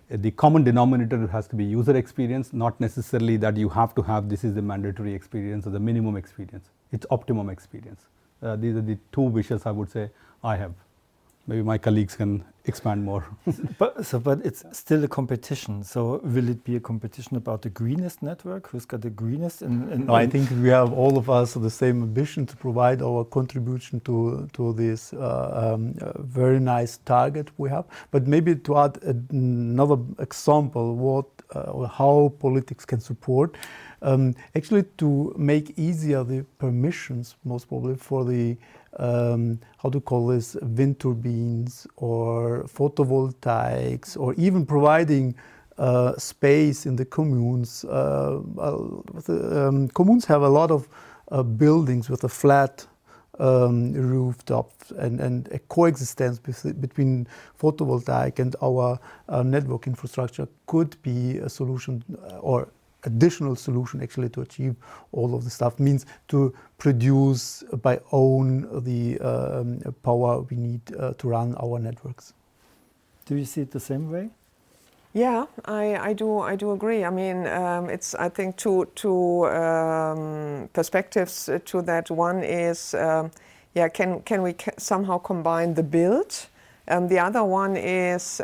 the 0.09 0.31
common 0.31 0.63
denominator 0.63 1.27
has 1.27 1.47
to 1.47 1.55
be 1.55 1.63
user 1.63 1.95
experience, 1.95 2.51
not 2.51 2.79
necessarily 2.79 3.37
that 3.37 3.57
you 3.57 3.69
have 3.69 3.93
to 3.95 4.01
have 4.01 4.27
this 4.27 4.43
is 4.43 4.55
the 4.55 4.61
mandatory 4.61 5.13
experience 5.13 5.67
or 5.67 5.69
the 5.69 5.79
minimum 5.79 6.15
experience. 6.15 6.69
It's 6.91 7.05
optimum 7.11 7.49
experience. 7.49 8.01
Uh, 8.41 8.55
these 8.55 8.75
are 8.75 8.81
the 8.81 8.97
two 9.11 9.21
wishes 9.21 9.65
I 9.65 9.71
would 9.71 9.91
say 9.91 10.09
I 10.43 10.55
have. 10.55 10.73
Maybe 11.49 11.63
my 11.63 11.79
colleagues 11.79 12.15
can 12.15 12.43
expand 12.65 13.03
more. 13.03 13.25
But 13.79 14.05
so, 14.05 14.19
but 14.19 14.45
it's 14.45 14.63
still 14.71 15.03
a 15.03 15.07
competition. 15.07 15.83
So 15.83 16.21
will 16.23 16.47
it 16.47 16.63
be 16.63 16.75
a 16.75 16.79
competition 16.79 17.37
about 17.37 17.63
the 17.63 17.69
greenest 17.69 18.21
network? 18.21 18.69
Who's 18.69 18.85
got 18.85 19.01
the 19.01 19.09
greenest? 19.09 19.63
And, 19.63 19.91
and 19.91 20.05
No, 20.05 20.13
I 20.13 20.27
think 20.27 20.51
we 20.51 20.69
have 20.69 20.93
all 20.93 21.17
of 21.17 21.27
us 21.27 21.55
the 21.55 21.69
same 21.69 22.03
ambition 22.03 22.45
to 22.45 22.55
provide 22.55 23.01
our 23.01 23.23
contribution 23.25 23.99
to 24.01 24.47
to 24.53 24.73
this 24.73 25.13
uh, 25.13 25.73
um, 25.73 25.95
uh, 26.01 26.21
very 26.21 26.59
nice 26.59 26.99
target 27.05 27.47
we 27.57 27.69
have. 27.69 27.85
But 28.11 28.27
maybe 28.27 28.55
to 28.55 28.77
add 28.77 28.93
another 29.31 29.97
example, 30.19 30.95
what 30.95 31.25
uh, 31.55 31.75
or 31.75 31.87
how 31.87 32.33
politics 32.39 32.85
can 32.85 32.99
support, 32.99 33.57
um, 34.01 34.35
actually 34.55 34.83
to 34.97 35.33
make 35.37 35.73
easier 35.77 36.23
the 36.23 36.45
permissions, 36.57 37.35
most 37.43 37.67
probably 37.67 37.95
for 37.95 38.23
the 38.23 38.57
um, 38.97 39.59
how 39.77 39.89
to 39.89 39.99
call 40.01 40.27
this 40.27 40.55
wind 40.61 40.99
turbines 40.99 41.87
or 41.97 42.63
photovoltaics 42.63 44.17
or 44.17 44.33
even 44.35 44.65
providing 44.65 45.35
uh, 45.77 46.15
space 46.17 46.85
in 46.85 46.95
the 46.95 47.05
communes. 47.05 47.85
Uh, 47.85 48.41
uh, 48.57 48.77
um, 49.27 49.87
communes 49.89 50.25
have 50.25 50.41
a 50.41 50.49
lot 50.49 50.71
of 50.71 50.87
uh, 51.31 51.43
buildings 51.43 52.09
with 52.09 52.23
a 52.23 52.29
flat 52.29 52.85
um, 53.39 53.93
rooftop 53.93 54.73
and, 54.97 55.19
and 55.19 55.47
a 55.51 55.59
coexistence 55.59 56.39
between 56.39 57.27
photovoltaic 57.59 58.39
and 58.39 58.55
our 58.61 58.99
uh, 59.29 59.43
network 59.43 59.87
infrastructure 59.87 60.47
could 60.65 61.01
be 61.01 61.37
a 61.37 61.49
solution 61.49 62.03
uh, 62.23 62.37
or 62.39 62.67
additional 63.03 63.55
solution 63.55 64.01
actually 64.01 64.29
to 64.29 64.41
achieve 64.41 64.75
all 65.11 65.35
of 65.35 65.43
the 65.43 65.49
stuff 65.49 65.79
means 65.79 66.05
to 66.27 66.53
produce 66.77 67.63
by 67.81 67.99
own 68.11 68.83
the 68.83 69.19
um, 69.19 69.79
power 70.03 70.41
we 70.41 70.57
need 70.57 70.81
uh, 70.97 71.13
to 71.13 71.29
run 71.29 71.55
our 71.55 71.79
networks. 71.79 72.33
do 73.25 73.35
you 73.35 73.45
see 73.45 73.61
it 73.61 73.71
the 73.71 73.79
same 73.79 74.11
way? 74.11 74.29
Yeah, 75.13 75.45
I, 75.65 75.95
I 76.09 76.13
do 76.13 76.39
I 76.39 76.55
do 76.55 76.71
agree. 76.71 77.03
I 77.03 77.09
mean, 77.09 77.47
um, 77.47 77.89
it's 77.89 78.13
I 78.15 78.29
think 78.29 78.57
two 78.57 78.87
two 78.95 79.45
um, 79.47 80.69
perspectives 80.73 81.49
to 81.65 81.81
that. 81.81 82.11
One 82.11 82.43
is, 82.43 82.93
um, 82.93 83.31
yeah, 83.73 83.89
can 83.89 84.21
can 84.21 84.43
we 84.43 84.53
ca- 84.53 84.77
somehow 84.77 85.17
combine 85.17 85.73
the 85.73 85.83
build? 85.83 86.47
Um, 86.87 87.07
the 87.07 87.19
other 87.19 87.43
one 87.43 87.75
is. 87.77 88.41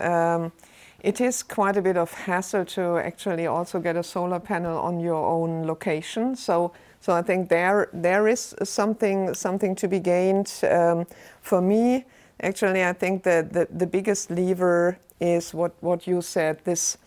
It 1.05 1.21
is 1.21 1.43
quite 1.43 1.77
a 1.77 1.83
bit 1.83 1.97
of 1.97 2.11
hassle 2.11 2.65
to 2.65 2.97
actually 2.97 3.45
also 3.45 3.79
get 3.79 3.95
a 3.95 4.01
solar 4.01 4.39
panel 4.39 4.79
on 4.79 4.99
your 4.99 5.23
own 5.23 5.67
location. 5.67 6.35
So, 6.35 6.71
so 6.99 7.13
I 7.13 7.21
think 7.21 7.47
there 7.47 7.89
there 7.93 8.27
is 8.27 8.55
something 8.63 9.35
something 9.35 9.75
to 9.75 9.87
be 9.87 9.99
gained. 9.99 10.51
Um, 10.63 11.05
for 11.43 11.61
me, 11.61 12.05
actually, 12.41 12.83
I 12.83 12.93
think 12.93 13.21
that 13.21 13.53
the, 13.53 13.67
the 13.69 13.85
biggest 13.85 14.31
lever 14.31 14.97
is 15.19 15.53
what, 15.53 15.73
what 15.81 16.07
you 16.07 16.23
said 16.23 16.57
this 16.63 16.97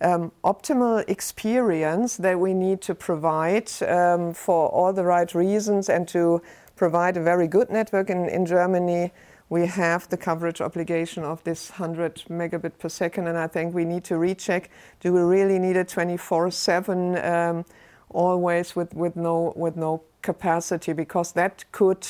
um, 0.00 0.32
optimal 0.42 1.04
experience 1.06 2.16
that 2.16 2.40
we 2.40 2.54
need 2.54 2.80
to 2.80 2.94
provide 2.94 3.70
um, 3.82 4.32
for 4.32 4.70
all 4.70 4.94
the 4.94 5.04
right 5.04 5.34
reasons 5.34 5.90
and 5.90 6.08
to 6.08 6.40
provide 6.74 7.18
a 7.18 7.22
very 7.22 7.48
good 7.48 7.68
network 7.68 8.08
in, 8.08 8.30
in 8.30 8.46
Germany. 8.46 9.12
We 9.52 9.66
have 9.66 10.08
the 10.08 10.16
coverage 10.16 10.62
obligation 10.62 11.24
of 11.24 11.44
this 11.44 11.72
100 11.72 12.24
megabit 12.30 12.78
per 12.78 12.88
second, 12.88 13.26
and 13.26 13.36
I 13.36 13.46
think 13.46 13.74
we 13.74 13.84
need 13.84 14.02
to 14.04 14.16
recheck 14.16 14.70
do 15.00 15.12
we 15.12 15.20
really 15.20 15.58
need 15.58 15.76
it 15.76 15.88
24 15.88 16.50
7 16.50 17.18
um, 17.18 17.66
always 18.08 18.74
with, 18.74 18.94
with, 18.94 19.14
no, 19.14 19.52
with 19.54 19.76
no 19.76 20.04
capacity? 20.22 20.94
Because 20.94 21.32
that 21.32 21.66
could 21.70 22.06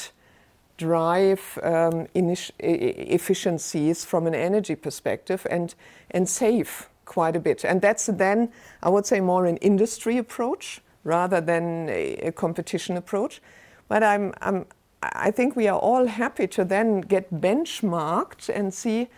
drive 0.77 1.59
um, 1.65 2.07
efficiencies 2.15 4.05
from 4.05 4.29
an 4.29 4.37
energy 4.37 4.77
perspective 4.77 5.45
and, 5.51 5.75
and 6.13 6.29
save 6.29 6.89
quite 7.07 7.35
a 7.35 7.41
bit. 7.41 7.65
And 7.65 7.81
that's 7.81 8.07
then, 8.07 8.53
I 8.85 8.89
would 8.89 9.05
say, 9.05 9.21
more 9.21 9.47
an 9.47 9.57
industry 9.57 10.17
approach 10.17 10.81
rather 11.03 11.41
than 11.41 11.89
a, 11.89 12.15
a 12.19 12.31
competition 12.31 12.97
approach. 12.97 13.43
But 13.89 14.05
I'm, 14.05 14.33
I'm, 14.41 14.67
I 15.03 15.31
think 15.31 15.57
we 15.57 15.67
are 15.69 15.79
all 15.79 16.07
happy 16.07 16.47
to 16.49 16.65
then 16.65 17.01
get 17.01 17.33
benchmarked 17.33 18.49
and 18.49 18.73
see 18.73 19.09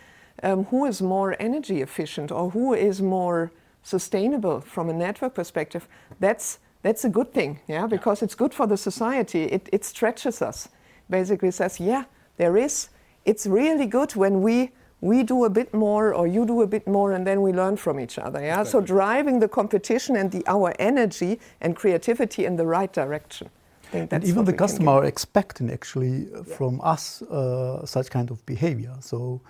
um, 0.41 0.65
who 0.65 0.85
is 0.85 1.01
more 1.01 1.35
energy 1.39 1.81
efficient 1.81 2.31
or 2.31 2.49
who 2.49 2.73
is 2.73 3.01
more 3.01 3.51
sustainable 3.83 4.61
from 4.61 4.89
a 4.89 4.93
network 4.93 5.35
perspective. 5.35 5.87
That's, 6.19 6.59
that's 6.81 7.05
a 7.05 7.09
good 7.09 7.33
thing, 7.33 7.59
yeah, 7.67 7.85
because 7.85 8.23
it's 8.23 8.35
good 8.35 8.53
for 8.53 8.65
the 8.67 8.77
society. 8.77 9.43
It, 9.43 9.69
it 9.71 9.85
stretches 9.85 10.41
us. 10.41 10.69
Basically 11.09 11.51
says, 11.51 11.79
yeah, 11.79 12.05
there 12.37 12.57
is. 12.57 12.89
It's 13.25 13.45
really 13.45 13.85
good 13.85 14.15
when 14.15 14.41
we 14.41 14.71
we 15.01 15.23
do 15.23 15.43
a 15.45 15.49
bit 15.49 15.73
more 15.73 16.13
or 16.13 16.25
you 16.25 16.45
do 16.45 16.61
a 16.61 16.67
bit 16.67 16.87
more 16.87 17.11
and 17.11 17.27
then 17.27 17.41
we 17.41 17.51
learn 17.51 17.77
from 17.77 17.99
each 17.99 18.17
other 18.17 18.41
yeah? 18.41 18.63
So 18.63 18.81
driving 18.81 19.39
the 19.39 19.47
competition 19.47 20.15
and 20.15 20.31
the 20.31 20.41
our 20.47 20.73
energy 20.79 21.39
and 21.61 21.75
creativity 21.75 22.45
in 22.45 22.55
the 22.55 22.65
right 22.65 22.91
direction 22.91 23.49
I 23.95 23.99
think 23.99 24.13
And 24.13 24.21
that's 24.21 24.29
even 24.29 24.45
the 24.45 24.53
customer 24.53 24.91
are 24.91 25.05
expecting 25.05 25.71
actually 25.71 26.27
uh, 26.33 26.43
from 26.43 26.81
us 26.81 27.21
uh, 27.23 27.85
such 27.85 28.09
kind 28.09 28.31
of 28.31 28.45
behavior. 28.45 28.93
So 28.99 29.41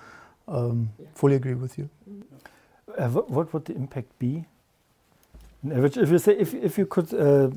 um, 0.48 0.90
fully 1.14 1.36
agree 1.36 1.56
with 1.56 1.78
you. 1.78 1.90
Uh, 2.98 3.10
what, 3.10 3.30
what 3.30 3.54
would 3.54 3.66
the 3.66 3.76
impact 3.76 4.18
be? 4.20 4.46
On 5.64 5.72
average, 5.72 5.98
if 5.98 6.10
you 6.10 6.20
say 6.20 6.34
if, 6.38 6.54
if 6.54 6.78
you 6.78 6.86
could 6.86 7.14
uh, 7.14 7.50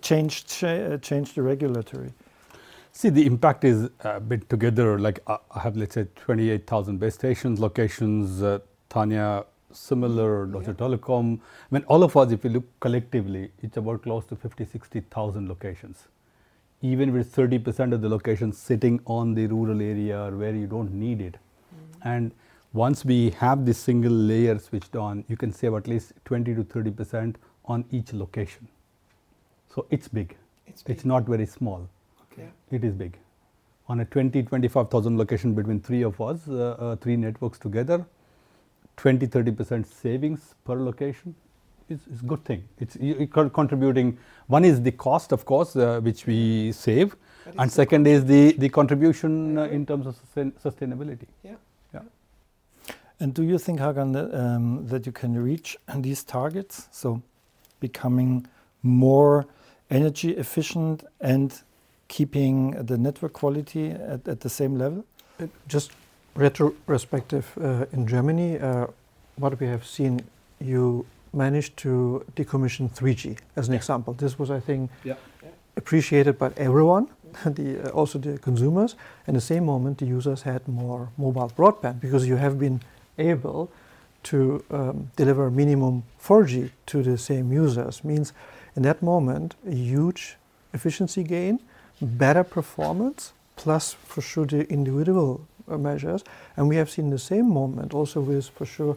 change 0.00 0.46
cha 0.46 0.68
uh, 0.68 0.98
change 0.98 1.34
the 1.34 1.42
regulatory, 1.42 2.12
See, 2.96 3.10
the 3.10 3.26
impact 3.26 3.62
is 3.64 3.90
a 4.04 4.20
bit 4.20 4.48
together. 4.48 4.98
Like 4.98 5.20
I 5.28 5.60
have, 5.60 5.76
let's 5.76 5.96
say, 5.96 6.06
28,000 6.16 6.98
base 6.98 7.12
stations, 7.12 7.60
locations, 7.60 8.42
uh, 8.42 8.60
Tanja, 8.88 9.44
similar, 9.76 10.46
Deutsche 10.46 10.76
Telekom. 10.76 11.38
I 11.38 11.74
mean, 11.74 11.84
all 11.84 12.02
of 12.02 12.16
us, 12.16 12.32
if 12.32 12.44
you 12.44 12.50
look 12.50 12.64
collectively, 12.80 13.50
it's 13.62 13.76
about 13.76 14.02
close 14.02 14.24
to 14.26 14.36
50, 14.36 14.64
60,000 14.64 15.48
locations. 15.48 16.08
Even 16.82 17.12
with 17.12 17.34
30% 17.34 17.92
of 17.92 18.02
the 18.02 18.08
locations 18.08 18.58
sitting 18.58 19.00
on 19.06 19.34
the 19.34 19.46
rural 19.46 19.80
area 19.80 20.24
or 20.24 20.36
where 20.36 20.54
you 20.54 20.66
don't 20.66 20.92
need 20.92 21.20
it. 21.20 21.36
And 22.04 22.32
once 22.72 23.04
we 23.04 23.30
have 23.30 23.64
this 23.64 23.78
single 23.78 24.12
layer 24.12 24.58
switched 24.58 24.96
on, 24.96 25.24
you 25.28 25.36
can 25.36 25.52
save 25.52 25.74
at 25.74 25.86
least 25.88 26.12
20 26.26 26.54
to 26.54 26.64
30% 26.64 27.36
on 27.64 27.84
each 27.90 28.12
location. 28.12 28.68
So 29.74 29.86
it's 29.90 30.08
big. 30.08 30.36
It's 30.66 30.82
big. 30.82 30.96
It's 30.96 31.04
not 31.04 31.24
very 31.24 31.46
small. 31.46 31.88
Yeah. 32.36 32.44
It 32.70 32.84
is 32.84 32.94
big. 32.94 33.16
On 33.88 34.00
a 34.00 34.04
20, 34.04 34.42
25,000 34.42 35.16
location 35.16 35.54
between 35.54 35.80
three 35.80 36.02
of 36.02 36.20
us, 36.20 36.48
uh, 36.48 36.76
uh, 36.78 36.96
three 36.96 37.16
networks 37.16 37.58
together, 37.58 38.04
20, 38.96 39.26
30% 39.26 39.86
savings 39.86 40.54
per 40.64 40.74
location 40.74 41.34
is, 41.88 42.00
is 42.12 42.22
good 42.22 42.44
thing. 42.44 42.64
It's 42.78 42.96
you, 42.96 43.16
you 43.20 43.26
contributing. 43.26 44.18
One 44.46 44.64
is 44.64 44.82
the 44.82 44.92
cost, 44.92 45.32
of 45.32 45.44
course, 45.44 45.76
uh, 45.76 46.00
which 46.00 46.26
we 46.26 46.72
save, 46.72 47.16
and 47.46 47.54
it's 47.54 47.76
the 47.76 47.82
second 47.82 48.06
is 48.06 48.24
the 48.24 48.52
the 48.52 48.68
contribution 48.68 49.58
uh, 49.58 49.64
in 49.64 49.86
terms 49.86 50.06
of 50.06 50.16
sustain- 50.16 50.52
sustainability. 50.52 51.26
Yeah. 51.44 51.54
yeah. 51.94 52.00
and 53.20 53.34
do 53.34 53.42
you 53.42 53.58
think, 53.58 53.80
Hakan, 53.80 54.12
that, 54.14 54.34
um, 54.34 54.86
that 54.86 55.06
you 55.06 55.12
can 55.12 55.34
reach 55.40 55.76
these 55.96 56.24
targets? 56.24 56.88
So, 56.90 57.22
becoming 57.80 58.46
more 58.82 59.46
energy 59.90 60.30
efficient 60.30 61.04
and 61.20 61.62
keeping 62.08 62.70
the 62.84 62.98
network 62.98 63.32
quality 63.32 63.90
at, 63.90 64.26
at 64.26 64.40
the 64.40 64.48
same 64.48 64.76
level? 64.78 65.04
Uh, 65.40 65.46
Just 65.68 65.92
retrospective 66.36 67.46
uh, 67.60 67.86
in 67.92 68.06
Germany, 68.06 68.58
uh, 68.58 68.86
what 69.36 69.58
we 69.60 69.66
have 69.66 69.84
seen, 69.84 70.20
you 70.60 71.04
managed 71.32 71.76
to 71.78 72.24
decommission 72.36 72.88
3G 72.90 73.38
as 73.56 73.68
an 73.68 73.74
example. 73.74 74.14
This 74.14 74.38
was, 74.38 74.50
I 74.50 74.60
think, 74.60 74.90
Yeah. 75.04 75.14
appreciated 75.76 76.38
by 76.38 76.50
everyone, 76.56 77.08
the, 77.44 77.82
uh, 77.84 77.90
also 77.90 78.18
the 78.18 78.38
consumers. 78.38 78.96
And 79.26 79.36
the 79.36 79.40
same 79.40 79.64
moment, 79.66 79.98
the 79.98 80.06
users 80.06 80.42
had 80.42 80.66
more 80.68 81.08
mobile 81.18 81.50
broadband 81.56 82.00
because 82.00 82.26
you 82.26 82.36
have 82.36 82.58
been 82.58 82.80
able 83.18 83.68
to 84.24 84.64
um, 84.70 85.10
deliver 85.16 85.50
minimum 85.50 86.02
4G 86.20 86.70
to 86.86 87.02
the 87.02 87.18
same 87.18 87.52
users. 87.52 88.02
Means 88.04 88.32
in 88.74 88.82
that 88.82 89.02
moment, 89.02 89.54
a 89.66 89.74
huge 89.74 90.36
efficiency 90.72 91.22
gain, 91.22 91.60
better 92.00 92.44
performance, 92.44 93.32
plus 93.56 93.92
for 93.92 94.20
sure 94.20 94.46
the 94.46 94.68
individual 94.70 95.40
measures. 95.68 96.24
And 96.56 96.68
we 96.68 96.76
have 96.76 96.88
seen 96.90 97.10
the 97.10 97.18
same 97.18 97.48
moment 97.48 97.94
also 97.94 98.20
with 98.20 98.48
for 98.48 98.66
sure 98.66 98.96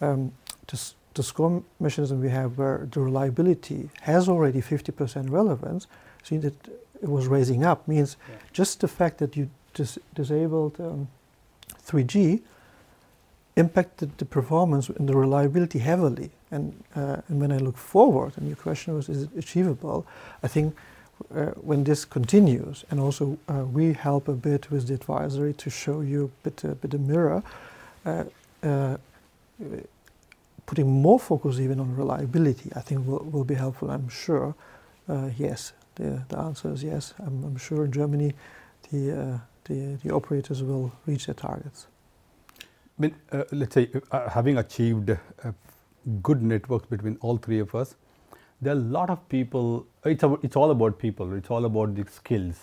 um, 0.00 0.32
the, 0.66 0.92
the 1.14 1.22
score 1.22 1.62
mechanism 1.78 2.20
we 2.20 2.28
have 2.30 2.58
where 2.58 2.86
the 2.90 3.00
reliability 3.00 3.88
has 4.02 4.28
already 4.28 4.60
50% 4.60 5.30
relevance. 5.30 5.86
See 6.22 6.38
that 6.38 6.54
it 7.02 7.08
was 7.08 7.26
raising 7.26 7.64
up 7.64 7.86
means 7.88 8.16
Yeah. 8.28 8.34
just 8.52 8.80
the 8.80 8.88
fact 8.88 9.18
that 9.18 9.36
you 9.36 9.48
dis- 9.74 9.98
disabled 10.14 10.80
um, 10.80 11.08
3G 11.86 12.40
impacted 13.56 14.16
the 14.18 14.24
performance 14.24 14.88
and 14.88 15.08
the 15.08 15.14
reliability 15.16 15.78
heavily. 15.78 16.30
And, 16.50 16.72
uh, 16.96 17.16
and 17.28 17.40
when 17.40 17.52
I 17.52 17.58
look 17.58 17.76
forward, 17.76 18.32
and 18.36 18.46
your 18.46 18.56
question 18.56 18.94
was, 18.94 19.08
is 19.08 19.22
it 19.24 19.30
achievable? 19.36 20.06
I 20.42 20.48
think 20.48 20.74
uh, 20.74 20.78
when 21.60 21.84
this 21.84 22.04
continues, 22.04 22.84
and 22.90 23.00
also 23.00 23.38
uh, 23.48 23.64
we 23.64 23.92
help 23.92 24.28
a 24.28 24.32
bit 24.32 24.70
with 24.70 24.86
the 24.86 24.94
advisory 24.94 25.52
to 25.54 25.70
show 25.70 26.00
you 26.00 26.24
a 26.24 26.48
bit, 26.48 26.64
a 26.64 26.74
bit 26.74 26.94
a 26.94 26.98
mirror, 26.98 27.42
uh, 28.04 28.24
uh, 28.62 28.96
putting 30.66 30.90
more 30.90 31.18
focus 31.18 31.58
even 31.58 31.80
on 31.80 31.96
reliability, 31.96 32.70
I 32.74 32.80
think 32.80 33.06
will, 33.06 33.24
will 33.30 33.44
be 33.44 33.54
helpful. 33.54 33.90
I'm 33.90 34.08
sure, 34.08 34.54
uh, 35.08 35.30
yes, 35.36 35.72
the, 35.96 36.22
the 36.28 36.38
answer 36.38 36.72
is 36.72 36.82
yes. 36.82 37.14
I'm, 37.18 37.44
I'm 37.44 37.56
sure 37.56 37.84
in 37.84 37.92
Germany 37.92 38.32
the, 38.90 39.12
uh, 39.12 39.38
the, 39.64 39.98
the 40.02 40.14
operators 40.14 40.62
will 40.62 40.92
reach 41.06 41.26
their 41.26 41.34
targets. 41.34 41.86
I 42.58 43.02
mean, 43.02 43.14
uh, 43.32 43.44
let's 43.52 43.74
say 43.74 43.90
uh, 44.10 44.28
having 44.28 44.58
achieved 44.58 45.10
a 45.10 45.54
good 46.22 46.42
networks 46.42 46.86
between 46.86 47.16
all 47.20 47.36
three 47.36 47.58
of 47.58 47.74
us, 47.74 47.94
there 48.62 48.74
are 48.74 48.78
a 48.78 48.88
lot 48.96 49.10
of 49.10 49.28
people. 49.28 49.86
It's 50.04 50.24
it's 50.48 50.56
all 50.56 50.70
about 50.70 50.98
people. 50.98 51.34
It's 51.34 51.50
all 51.50 51.64
about 51.64 51.96
the 51.96 52.04
skills. 52.08 52.60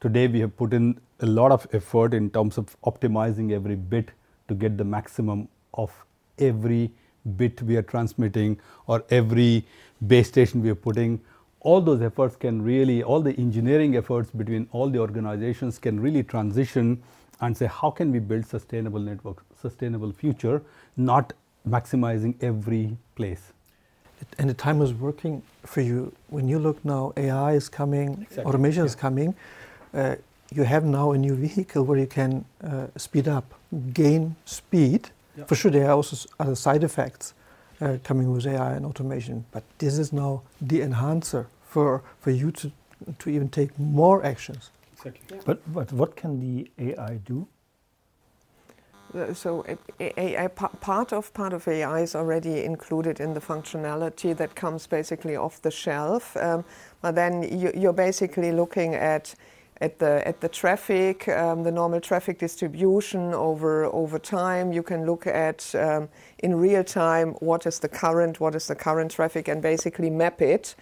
Today 0.00 0.26
we 0.26 0.40
have 0.40 0.56
put 0.56 0.74
in 0.78 1.00
a 1.20 1.26
lot 1.26 1.52
of 1.52 1.66
effort 1.72 2.14
in 2.14 2.30
terms 2.30 2.58
of 2.58 2.76
optimizing 2.82 3.52
every 3.52 3.76
bit 3.76 4.10
to 4.48 4.54
get 4.54 4.76
the 4.76 4.84
maximum 4.84 5.48
of 5.74 5.92
every 6.38 6.90
bit 7.36 7.62
we 7.62 7.76
are 7.76 7.86
transmitting 7.94 8.58
or 8.88 9.04
every 9.10 9.64
base 10.08 10.28
station 10.28 10.62
we 10.62 10.70
are 10.70 10.80
putting. 10.88 11.20
All 11.60 11.80
those 11.80 12.02
efforts 12.02 12.36
can 12.36 12.60
really, 12.62 13.02
all 13.02 13.20
the 13.20 13.34
engineering 13.38 13.96
efforts 13.96 14.30
between 14.30 14.68
all 14.72 14.90
the 14.90 14.98
organizations 14.98 15.78
can 15.78 15.98
really 16.00 16.22
transition 16.22 17.02
and 17.40 17.56
say 17.56 17.66
how 17.66 17.90
can 17.90 18.12
we 18.12 18.18
build 18.18 18.46
sustainable 18.46 19.00
network, 19.00 19.44
sustainable 19.60 20.12
future, 20.12 20.62
not 20.96 21.32
maximizing 21.68 22.34
every 22.42 22.96
place. 23.14 23.52
It- 24.20 24.34
And 24.38 24.48
the 24.50 24.54
time 24.54 24.82
is 24.82 24.92
working 24.92 25.42
for 25.64 25.80
you. 25.82 26.12
When 26.30 26.48
you 26.48 26.58
look 26.58 26.84
now, 26.84 27.12
AI 27.16 27.52
is 27.56 27.68
coming, 27.68 28.08
Exactly, 28.22 28.44
automation 28.44 28.84
is 28.84 28.94
coming. 28.94 29.34
Uh, 29.94 30.16
you 30.54 30.64
have 30.64 30.84
now 30.84 31.12
a 31.12 31.18
new 31.18 31.34
vehicle 31.34 31.84
where 31.84 31.98
you 31.98 32.06
can 32.06 32.44
uh, 32.62 32.86
speed 32.96 33.28
up, 33.28 33.44
gain 33.92 34.36
speed. 34.44 35.10
Yeah. 35.36 35.44
For 35.46 35.54
sure, 35.56 35.70
there 35.70 35.86
are 35.88 35.96
also 35.96 36.16
other 36.40 36.54
side 36.54 36.84
effects 36.84 37.34
uh, 37.80 37.98
coming 38.04 38.32
with 38.32 38.46
AI 38.46 38.72
and 38.76 38.86
automation, 38.86 39.44
but 39.52 39.62
this 39.78 39.98
is 39.98 40.12
now 40.12 40.42
the 40.60 40.80
enhancer 40.82 41.46
for, 41.68 42.02
for 42.20 42.30
you 42.30 42.50
to, 42.52 42.70
to 43.18 43.30
even 43.30 43.48
take 43.48 43.78
more 43.78 44.24
actions. 44.24 44.70
Exactly. 44.92 45.38
But, 45.44 45.60
but 45.72 45.92
what 45.92 46.16
can 46.16 46.40
the 46.40 46.70
AI 46.78 47.16
do? 47.26 47.46
So 49.34 49.64
part 50.80 51.12
of 51.12 51.32
part 51.32 51.52
of 51.52 51.66
AI 51.68 52.00
is 52.00 52.14
already 52.14 52.64
included 52.64 53.20
in 53.20 53.34
the 53.34 53.40
functionality 53.40 54.36
that 54.36 54.54
comes 54.54 54.86
basically 54.86 55.36
off 55.36 55.62
the 55.62 55.70
shelf. 55.70 56.36
Um, 56.36 56.64
but 57.02 57.14
then 57.14 57.42
you, 57.42 57.72
you're 57.74 57.92
basically 57.92 58.52
looking 58.52 58.94
at 58.94 59.34
at 59.80 59.98
the 59.98 60.26
at 60.26 60.40
the 60.40 60.48
traffic, 60.48 61.28
um, 61.28 61.62
the 61.62 61.70
normal 61.70 62.00
traffic 62.00 62.38
distribution 62.38 63.34
over 63.34 63.84
over 63.86 64.18
time. 64.18 64.72
You 64.72 64.82
can 64.82 65.06
look 65.06 65.26
at 65.26 65.74
um, 65.74 66.08
in 66.38 66.54
real 66.54 66.84
time 66.84 67.34
what 67.40 67.66
is 67.66 67.78
the 67.78 67.88
current 67.88 68.40
what 68.40 68.54
is 68.54 68.66
the 68.66 68.74
current 68.74 69.10
traffic 69.10 69.48
and 69.48 69.60
basically 69.62 70.10
map 70.10 70.40
it, 70.40 70.74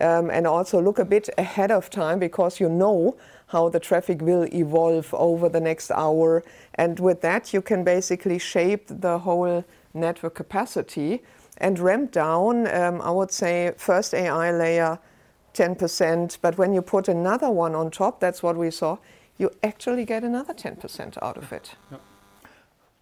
um, 0.00 0.30
and 0.30 0.46
also 0.46 0.80
look 0.80 0.98
a 0.98 1.04
bit 1.04 1.28
ahead 1.38 1.70
of 1.70 1.90
time 1.90 2.18
because 2.18 2.60
you 2.60 2.68
know 2.68 3.16
how 3.52 3.68
the 3.68 3.78
traffic 3.78 4.22
will 4.22 4.46
evolve 4.54 5.12
over 5.12 5.48
the 5.48 5.60
next 5.60 5.90
hour. 5.90 6.42
And 6.76 6.98
with 6.98 7.20
that, 7.20 7.52
you 7.52 7.60
can 7.60 7.84
basically 7.84 8.38
shape 8.38 8.84
the 8.88 9.18
whole 9.18 9.62
network 9.92 10.34
capacity 10.34 11.22
and 11.58 11.78
ramp 11.78 12.12
down, 12.12 12.66
um, 12.74 13.02
I 13.02 13.10
would 13.10 13.30
say, 13.30 13.74
first 13.76 14.14
AI 14.14 14.50
layer 14.52 14.98
10%. 15.52 16.38
But 16.40 16.56
when 16.56 16.72
you 16.72 16.80
put 16.80 17.08
another 17.08 17.50
one 17.50 17.74
on 17.74 17.90
top, 17.90 18.20
that's 18.20 18.42
what 18.42 18.56
we 18.56 18.70
saw, 18.70 18.96
you 19.36 19.50
actually 19.62 20.06
get 20.06 20.24
another 20.24 20.54
10% 20.54 21.22
out 21.22 21.36
of 21.36 21.52
it. 21.52 21.76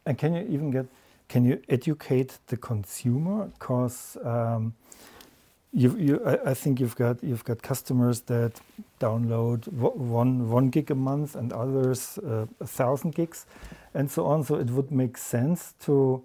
And 0.05 0.19
can 0.19 0.35
you 0.35 0.43
even 0.51 0.73
get, 0.73 0.87
can 1.29 1.45
you 1.45 1.63
educate 1.69 2.39
the 2.49 2.57
consumer? 2.57 3.47
Because 3.47 4.17
um, 4.25 4.75
you, 5.73 5.97
you, 5.97 6.23
I, 6.27 6.51
I 6.51 6.55
think 6.55 6.81
you've 6.81 6.97
got 6.97 7.23
you've 7.23 7.45
got 7.45 7.63
customers 7.63 8.23
that 8.23 8.61
download 9.01 9.69
one 9.73 10.51
one 10.51 10.69
gig 10.71 10.91
a 10.91 10.95
month 10.95 11.37
and 11.37 11.53
others 11.53 12.19
uh, 12.19 12.47
a 12.61 12.67
thousand 12.67 13.15
gigs, 13.15 13.47
and 13.95 14.11
so 14.11 14.27
on. 14.27 14.45
So 14.45 14.57
it 14.57 14.71
would 14.71 14.91
make 14.91 15.17
sense 15.17 15.75
to 15.85 16.23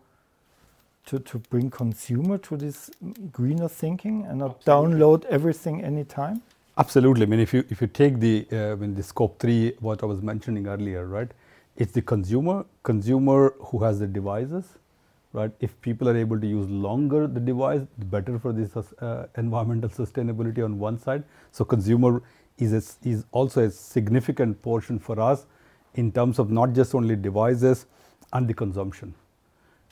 to 1.08 1.20
to 1.20 1.38
bring 1.38 1.70
consumer 1.70 2.38
to 2.40 2.58
this 2.58 2.90
greener 3.32 3.70
thinking 3.70 4.26
and 4.26 4.40
not 4.40 4.62
download 4.66 5.26
everything 5.26 5.84
anytime. 5.84 6.42
Absolutely. 6.78 7.24
I 7.24 7.26
mean, 7.28 7.40
if 7.40 7.54
you 7.54 7.64
if 7.70 7.82
you 7.82 7.88
take 7.88 8.20
the 8.20 8.48
uh, 8.52 8.76
when 8.76 8.96
the 8.96 9.04
scope 9.04 9.40
three, 9.40 9.74
what 9.80 10.02
I 10.02 10.06
was 10.08 10.22
mentioning 10.22 10.68
earlier, 10.68 11.06
right? 11.06 11.32
it's 11.78 11.92
the 11.92 12.02
consumer, 12.02 12.66
consumer 12.84 13.54
who 13.60 13.84
has 13.84 14.00
the 14.00 14.08
devices, 14.08 14.66
right? 15.36 15.52
If 15.60 15.80
people 15.82 16.10
are 16.10 16.18
able 16.18 16.40
to 16.40 16.48
use 16.48 16.70
longer 16.70 17.28
the 17.28 17.40
device, 17.40 17.82
better 18.16 18.40
for 18.40 18.54
this 18.54 18.76
uh, 18.78 19.28
environmental 19.38 19.90
sustainability 19.90 20.64
on 20.64 20.80
one 20.80 20.98
side. 20.98 21.24
So 21.52 21.66
consumer 21.66 22.22
is 22.58 22.74
a, 22.74 23.10
is 23.10 23.26
also 23.32 23.64
a 23.66 23.70
significant 23.70 24.62
portion 24.62 24.98
for 24.98 25.20
us 25.20 25.46
in 25.96 26.12
terms 26.12 26.40
of 26.40 26.52
not 26.52 26.74
just 26.74 26.96
only 26.96 27.16
devices 27.16 27.86
and 28.34 28.48
the 28.48 28.54
consumption. 28.54 29.14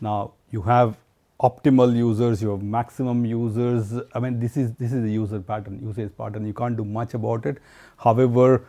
Now 0.01 0.33
you 0.51 0.61
have 0.61 0.97
optimal 1.41 1.95
users, 1.95 2.41
you 2.41 2.49
have 2.51 2.61
maximum 2.61 3.25
users. 3.25 3.93
I 4.15 4.19
mean, 4.19 4.39
this 4.39 4.57
is 4.57 4.71
this 4.73 4.93
is 4.93 5.03
the 5.03 5.11
user 5.11 5.39
pattern, 5.39 5.79
usage 5.83 6.11
pattern. 6.17 6.47
You 6.47 6.53
can't 6.53 6.77
do 6.77 6.85
much 6.85 7.13
about 7.13 7.45
it. 7.45 7.57
However, 7.97 8.65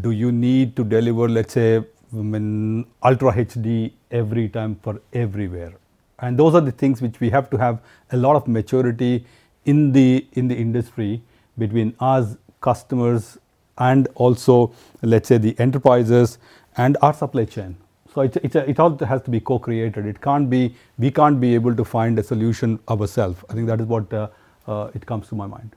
do 0.00 0.10
you 0.10 0.30
need 0.30 0.76
to 0.76 0.84
deliver, 0.84 1.28
let's 1.28 1.54
say, 1.54 1.84
in 2.12 2.86
ultra 3.02 3.32
HD 3.32 3.92
every 4.10 4.48
time 4.48 4.76
for 4.82 5.00
everywhere? 5.12 5.74
And 6.20 6.38
those 6.38 6.54
are 6.54 6.60
the 6.60 6.72
things 6.72 7.00
which 7.00 7.20
we 7.20 7.30
have 7.30 7.48
to 7.50 7.56
have 7.58 7.80
a 8.10 8.16
lot 8.16 8.36
of 8.36 8.48
maturity 8.48 9.24
in 9.64 9.92
the 9.92 10.26
in 10.32 10.48
the 10.48 10.56
industry 10.56 11.22
between 11.56 11.94
us, 12.00 12.36
customers, 12.60 13.38
and 13.78 14.08
also 14.14 14.72
let's 15.02 15.28
say 15.28 15.38
the 15.38 15.54
enterprises 15.58 16.38
and 16.76 16.96
our 17.02 17.14
supply 17.14 17.44
chain. 17.44 17.76
So 18.14 18.22
it's 18.22 18.56
a, 18.56 18.68
it 18.68 18.80
all 18.80 18.96
has 18.98 19.22
to 19.22 19.30
be 19.30 19.40
co-created. 19.40 20.06
It 20.06 20.20
can't 20.20 20.50
be 20.50 20.74
we 20.98 21.10
can't 21.10 21.40
be 21.40 21.54
able 21.54 21.74
to 21.76 21.84
find 21.84 22.18
a 22.18 22.22
solution 22.22 22.78
ourselves. 22.88 23.44
I 23.50 23.52
think 23.54 23.68
that 23.68 23.80
is 23.80 23.86
what 23.86 24.12
uh, 24.12 24.28
uh, 24.66 24.90
it 24.94 25.06
comes 25.06 25.28
to 25.28 25.34
my 25.34 25.46
mind. 25.46 25.76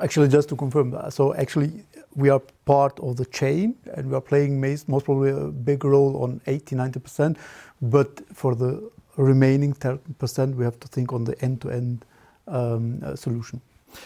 Actually, 0.00 0.28
just 0.28 0.48
to 0.48 0.56
confirm 0.56 0.90
that, 0.90 1.12
so 1.12 1.34
actually 1.34 1.84
we 2.14 2.28
are 2.28 2.40
part 2.64 2.98
of 3.00 3.16
the 3.16 3.24
chain 3.26 3.74
and 3.94 4.08
we 4.08 4.14
are 4.16 4.20
playing 4.20 4.60
most, 4.60 4.88
most 4.88 5.04
probably 5.04 5.30
a 5.30 5.48
big 5.48 5.84
role 5.84 6.22
on 6.22 6.40
80 6.46 6.76
90%, 6.76 7.36
but 7.80 8.22
for 8.34 8.54
the 8.54 8.90
remaining 9.16 9.74
10% 9.74 10.54
we 10.54 10.64
have 10.64 10.78
to 10.80 10.88
think 10.88 11.12
on 11.12 11.24
the 11.24 11.40
end-to-end 11.42 12.04
um, 12.48 13.00
uh, 13.04 13.14
solution. 13.16 13.60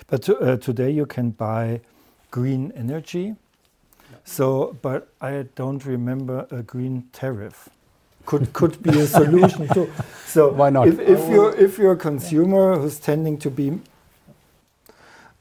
But 0.08 0.22
to, 0.22 0.36
uh, 0.38 0.56
today 0.56 0.90
you 0.90 1.06
can 1.06 1.30
buy 1.30 1.80
green 2.30 2.72
energy. 2.76 3.34
So, 4.24 4.76
but 4.82 5.08
I 5.20 5.46
don't 5.54 5.84
remember 5.84 6.46
a 6.50 6.62
green 6.62 7.04
tariff. 7.12 7.68
Could 8.24 8.52
could 8.58 8.82
be 8.82 8.90
a 9.00 9.06
solution 9.06 9.68
too. 9.68 9.90
So 10.26 10.52
why 10.52 10.70
not? 10.70 10.88
If, 10.88 10.98
if 10.98 11.28
you're 11.28 11.54
if 11.56 11.78
you're 11.78 11.92
a 11.92 11.96
consumer 11.96 12.76
who's 12.76 12.98
tending 12.98 13.38
to 13.38 13.50
be 13.50 13.80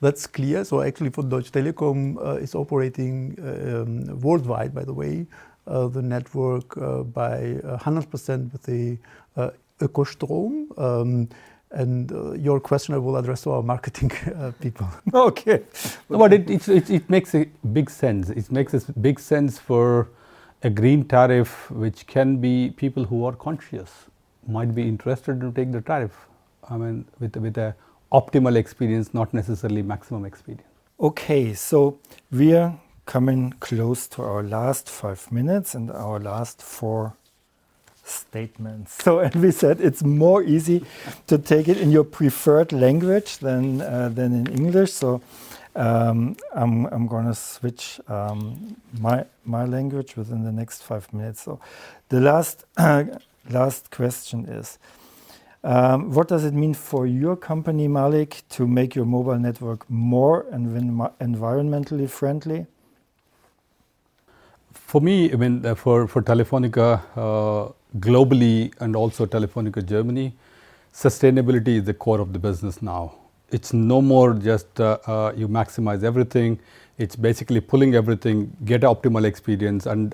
that's 0.05 0.27
clear. 0.27 0.63
So 0.63 0.81
actually, 0.81 1.09
for 1.09 1.23
Deutsche 1.23 1.51
Telekom 1.51 2.17
uh, 2.17 2.45
is 2.45 2.55
operating 2.55 3.37
uh, 3.41 3.81
um, 3.81 4.19
worldwide, 4.19 4.73
by 4.73 4.83
the 4.83 4.93
way, 4.93 5.25
uh, 5.67 5.87
the 5.87 6.01
network 6.01 6.77
uh, 6.77 7.03
by 7.03 7.59
100% 7.63 8.51
with 8.51 8.63
the 8.63 8.97
uh, 9.35 9.49
Ökostrom. 9.79 10.51
Um, 10.77 11.29
and 11.71 12.11
uh, 12.11 12.33
your 12.33 12.59
question 12.59 12.93
I 12.93 12.99
will 12.99 13.17
address 13.17 13.41
to 13.43 13.51
our 13.51 13.63
marketing 13.63 14.11
uh, 14.39 14.51
people. 14.61 14.87
okay. 15.13 15.63
But 16.09 16.33
it, 16.33 16.49
it, 16.49 16.67
it, 16.69 16.89
it, 16.89 17.09
makes 17.09 17.33
a 17.35 17.45
big 17.73 17.89
sense. 17.89 18.29
It 18.29 18.51
makes 18.51 18.73
a 18.73 18.79
big 18.93 19.19
sense 19.19 19.57
for 19.59 20.09
a 20.63 20.69
green 20.69 21.03
tariff, 21.05 21.69
which 21.71 22.07
can 22.07 22.37
be 22.37 22.73
people 22.77 23.03
who 23.03 23.25
are 23.25 23.33
conscious 23.33 23.91
might 24.47 24.75
be 24.75 24.87
interested 24.87 25.41
to 25.41 25.51
take 25.51 25.71
the 25.71 25.81
tariff. 25.81 26.27
I 26.69 26.77
mean, 26.77 27.05
with, 27.19 27.35
with 27.35 27.57
a 27.57 27.75
optimal 28.15 28.55
experience, 28.55 29.13
not 29.13 29.33
necessarily 29.33 29.83
maximum 29.83 30.25
experience. 30.25 30.67
Okay, 30.99 31.53
so 31.53 31.99
we 32.31 32.55
are 32.55 32.73
coming 33.05 33.53
close 33.59 34.07
to 34.07 34.23
our 34.23 34.43
last 34.43 34.89
five 34.89 35.31
minutes 35.31 35.75
and 35.75 35.91
our 35.91 36.19
last 36.19 36.61
four 36.61 37.13
statements. 38.05 39.03
So, 39.03 39.19
and 39.25 39.35
we 39.35 39.51
said 39.51 39.81
it's 39.81 40.03
more 40.03 40.43
easy 40.43 40.85
to 41.27 41.37
take 41.37 41.67
it 41.67 41.77
in 41.77 41.91
your 41.91 42.05
preferred 42.05 42.73
language 42.73 43.39
than 43.39 43.81
uh, 43.81 44.09
than 44.13 44.33
in 44.33 44.47
English. 44.47 44.93
So, 44.93 45.21
um, 45.75 46.37
I'm 46.53 46.85
I'm 46.87 47.07
going 47.07 47.27
to 47.27 47.35
switch 47.35 47.99
um, 48.07 48.77
my 48.99 49.25
my 49.45 49.65
language 49.65 50.15
within 50.17 50.43
the 50.45 50.53
next 50.53 50.83
five 50.83 51.11
minutes. 51.13 51.41
So, 51.43 51.59
the 52.09 52.21
last 52.21 52.65
last 53.49 53.91
question 53.91 54.45
is. 54.47 54.79
Um, 55.65 56.11
what 56.11 56.27
does 56.27 56.45
it 56.45 56.53
mean 56.53 56.75
for 56.75 57.07
your 57.07 57.35
company, 57.35 57.87
Mallik, 57.87 58.43
to 58.49 58.67
make 58.67 58.93
your 58.93 59.05
mobile 59.05 59.39
network 59.39 59.89
more 59.89 60.45
env 60.53 61.11
environmentally 61.19 62.07
friendly? 62.07 62.67
For 64.73 65.01
me, 65.01 65.33
I 65.33 65.35
mean, 65.35 65.65
uh, 65.65 65.73
for, 65.73 66.05
Telefonica, 66.05 67.01
uh, 67.15 67.71
globally 67.99 68.71
and 68.79 68.95
also 68.95 69.25
Telefonica 69.25 69.83
Germany, 69.83 70.35
sustainability 70.93 71.79
is 71.79 71.85
the 71.85 71.95
core 71.95 72.19
of 72.19 72.31
the 72.31 72.37
business 72.37 72.83
now. 72.83 73.15
It's 73.49 73.73
no 73.73 74.03
more 74.03 74.35
just 74.35 74.79
uh, 74.79 75.33
you 75.35 75.47
maximize 75.47 76.03
everything. 76.03 76.59
It's 76.99 77.15
basically 77.15 77.59
pulling 77.59 77.95
everything, 77.95 78.55
get 78.65 78.81
optimal 78.81 79.25
experience, 79.25 79.87
and 79.87 80.13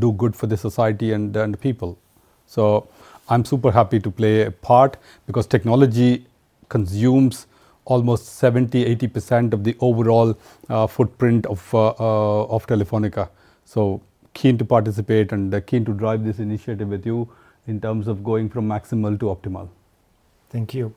do 0.00 0.12
good 0.12 0.34
for 0.34 0.48
the 0.48 0.56
society 0.56 1.12
and 1.12 1.36
and 1.36 1.60
people. 1.60 1.98
So 2.46 2.88
I'm 3.32 3.44
super 3.46 3.72
happy 3.72 3.98
to 4.00 4.10
play 4.10 4.42
a 4.42 4.50
part 4.50 4.96
because 5.26 5.46
technology 5.46 6.26
consumes 6.68 7.46
almost 7.84 8.26
70 8.36 8.84
80 8.84 9.08
percent 9.08 9.54
of 9.54 9.64
the 9.64 9.76
overall 9.80 10.36
uh, 10.68 10.86
footprint 10.86 11.46
of 11.46 11.74
uh, 11.74 12.56
of 12.56 12.66
Telefonica. 12.66 13.28
So 13.64 14.00
keen 14.34 14.58
to 14.58 14.64
participate 14.64 15.32
and 15.32 15.54
uh, 15.54 15.60
keen 15.60 15.84
to 15.86 15.92
drive 15.92 16.24
this 16.24 16.38
initiative 16.38 16.88
with 16.88 17.06
you 17.06 17.28
in 17.66 17.80
terms 17.80 18.08
of 18.08 18.22
going 18.22 18.50
from 18.50 18.68
maximal 18.68 19.18
to 19.20 19.26
optimal. 19.26 19.68
Thank 20.50 20.74
you. 20.74 20.92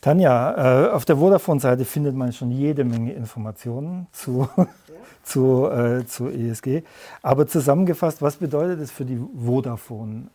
Tanja, 0.00 0.86
äh, 0.86 0.90
auf 0.90 1.04
der 1.04 1.16
Vodafone-Seite 1.16 1.84
findet 1.84 2.14
man 2.14 2.32
schon 2.32 2.52
jede 2.52 2.84
Menge 2.84 3.12
Informationen 3.12 4.06
zu, 4.12 4.48
ja. 4.56 4.66
zu, 5.24 5.68
äh, 5.68 6.06
zu 6.06 6.28
ESG. 6.28 6.84
Aber 7.22 7.48
zusammengefasst, 7.48 8.22
was 8.22 8.36
bedeutet 8.36 8.78
es 8.80 8.92
für 8.92 9.04
die 9.04 9.18
Vodafone, 9.44 10.28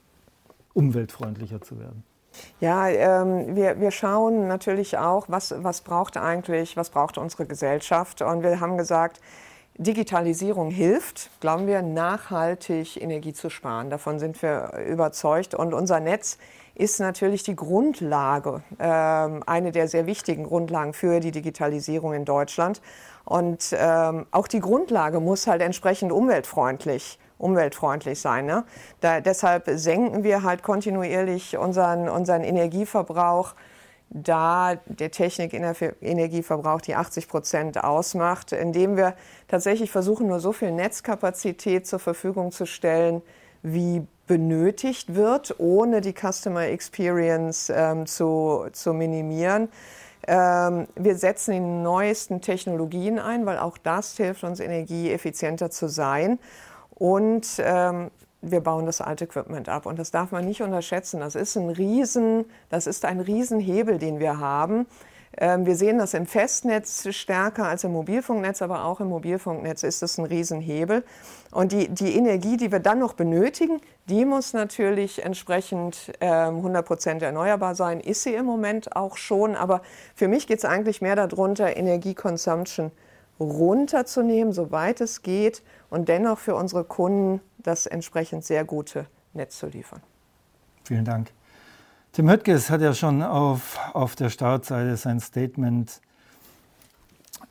umweltfreundlicher 0.73 1.61
zu 1.61 1.79
werden? 1.79 2.03
Ja, 2.59 2.87
ähm, 2.87 3.55
wir, 3.55 3.79
wir 3.79 3.91
schauen 3.91 4.47
natürlich 4.47 4.97
auch, 4.97 5.25
was, 5.27 5.53
was 5.57 5.81
braucht 5.81 6.17
eigentlich, 6.17 6.77
was 6.77 6.89
braucht 6.89 7.17
unsere 7.17 7.45
Gesellschaft. 7.45 8.21
Und 8.21 8.43
wir 8.43 8.59
haben 8.59 8.77
gesagt, 8.77 9.19
Digitalisierung 9.77 10.69
hilft, 10.69 11.29
glauben 11.39 11.67
wir, 11.67 11.81
nachhaltig 11.81 13.01
Energie 13.01 13.33
zu 13.33 13.49
sparen. 13.49 13.89
Davon 13.89 14.19
sind 14.19 14.41
wir 14.41 14.73
überzeugt. 14.87 15.55
Und 15.55 15.73
unser 15.73 15.99
Netz 15.99 16.37
ist 16.75 16.99
natürlich 16.99 17.43
die 17.43 17.55
Grundlage, 17.55 18.63
äh, 18.77 18.85
eine 18.85 19.71
der 19.71 19.87
sehr 19.87 20.05
wichtigen 20.05 20.43
Grundlagen 20.43 20.93
für 20.93 21.19
die 21.19 21.31
Digitalisierung 21.31 22.13
in 22.13 22.25
Deutschland. 22.25 22.81
Und 23.25 23.75
ähm, 23.77 24.25
auch 24.31 24.47
die 24.47 24.59
Grundlage 24.59 25.19
muss 25.19 25.47
halt 25.47 25.61
entsprechend 25.61 26.11
umweltfreundlich 26.11 27.19
umweltfreundlich 27.41 28.19
sein. 28.19 28.45
Ne? 28.45 28.63
Da, 28.99 29.21
deshalb 29.21 29.69
senken 29.73 30.23
wir 30.23 30.43
halt 30.43 30.63
kontinuierlich 30.63 31.57
unseren, 31.57 32.07
unseren 32.07 32.43
Energieverbrauch 32.43 33.55
da 34.13 34.75
der 34.87 35.09
Technik-Energieverbrauch 35.09 36.81
die 36.81 36.95
80 36.95 37.29
Prozent 37.29 37.81
ausmacht, 37.81 38.51
indem 38.51 38.97
wir 38.97 39.13
tatsächlich 39.47 39.89
versuchen, 39.89 40.27
nur 40.27 40.41
so 40.41 40.51
viel 40.51 40.71
Netzkapazität 40.71 41.87
zur 41.87 41.99
Verfügung 41.99 42.51
zu 42.51 42.65
stellen, 42.65 43.21
wie 43.63 44.05
benötigt 44.27 45.15
wird, 45.15 45.55
ohne 45.59 46.01
die 46.01 46.13
Customer 46.13 46.63
Experience 46.63 47.71
ähm, 47.73 48.05
zu, 48.05 48.65
zu 48.73 48.93
minimieren. 48.93 49.69
Ähm, 50.27 50.87
wir 50.95 51.15
setzen 51.15 51.53
die 51.53 51.59
neuesten 51.59 52.41
Technologien 52.41 53.17
ein, 53.17 53.45
weil 53.45 53.57
auch 53.57 53.77
das 53.77 54.17
hilft 54.17 54.43
uns, 54.43 54.59
energieeffizienter 54.59 55.71
zu 55.71 55.87
sein. 55.87 56.37
Und 57.01 57.47
ähm, 57.57 58.11
wir 58.43 58.61
bauen 58.61 58.85
das 58.85 59.01
alte 59.01 59.23
Equipment 59.23 59.67
ab. 59.69 59.87
Und 59.87 59.97
das 59.97 60.11
darf 60.11 60.31
man 60.31 60.45
nicht 60.45 60.61
unterschätzen. 60.61 61.19
Das 61.19 61.33
ist 61.33 61.57
ein 61.57 61.71
Riesen, 61.71 62.45
das 62.69 62.85
ist 62.85 63.05
ein 63.05 63.19
Riesenhebel, 63.19 63.97
den 63.97 64.19
wir 64.19 64.37
haben. 64.37 64.85
Ähm, 65.35 65.65
wir 65.65 65.75
sehen 65.75 65.97
das 65.97 66.13
im 66.13 66.27
Festnetz 66.27 67.11
stärker 67.11 67.65
als 67.65 67.83
im 67.85 67.93
Mobilfunknetz, 67.93 68.61
aber 68.61 68.85
auch 68.85 68.99
im 68.99 69.07
Mobilfunknetz 69.07 69.81
ist 69.81 70.03
es 70.03 70.19
ein 70.19 70.25
Riesenhebel. 70.25 71.03
Und 71.49 71.71
die, 71.71 71.87
die 71.87 72.15
Energie, 72.15 72.55
die 72.55 72.71
wir 72.71 72.79
dann 72.79 72.99
noch 72.99 73.13
benötigen, 73.13 73.81
die 74.07 74.23
muss 74.23 74.53
natürlich 74.53 75.25
entsprechend 75.25 76.11
ähm, 76.21 76.57
100 76.57 76.85
Prozent 76.85 77.23
erneuerbar 77.23 77.73
sein. 77.73 77.99
Ist 77.99 78.21
sie 78.21 78.35
im 78.35 78.45
Moment 78.45 78.95
auch 78.95 79.17
schon. 79.17 79.55
Aber 79.55 79.81
für 80.13 80.27
mich 80.27 80.45
geht 80.45 80.59
es 80.59 80.65
eigentlich 80.65 81.01
mehr 81.01 81.15
darunter, 81.15 81.75
Energieconsumption 81.75 82.91
runterzunehmen, 83.41 84.53
soweit 84.53 85.01
es 85.01 85.21
geht, 85.21 85.63
und 85.89 86.07
dennoch 86.07 86.39
für 86.39 86.55
unsere 86.55 86.83
Kunden 86.83 87.41
das 87.57 87.85
entsprechend 87.85 88.45
sehr 88.45 88.63
gute 88.63 89.07
Netz 89.33 89.57
zu 89.57 89.67
liefern. 89.67 90.01
Vielen 90.83 91.05
Dank. 91.05 91.31
Tim 92.13 92.29
Höttges 92.29 92.69
hat 92.69 92.81
ja 92.81 92.93
schon 92.93 93.23
auf, 93.23 93.79
auf 93.93 94.15
der 94.15 94.29
Startseite 94.29 94.97
sein 94.97 95.19
Statement 95.19 96.01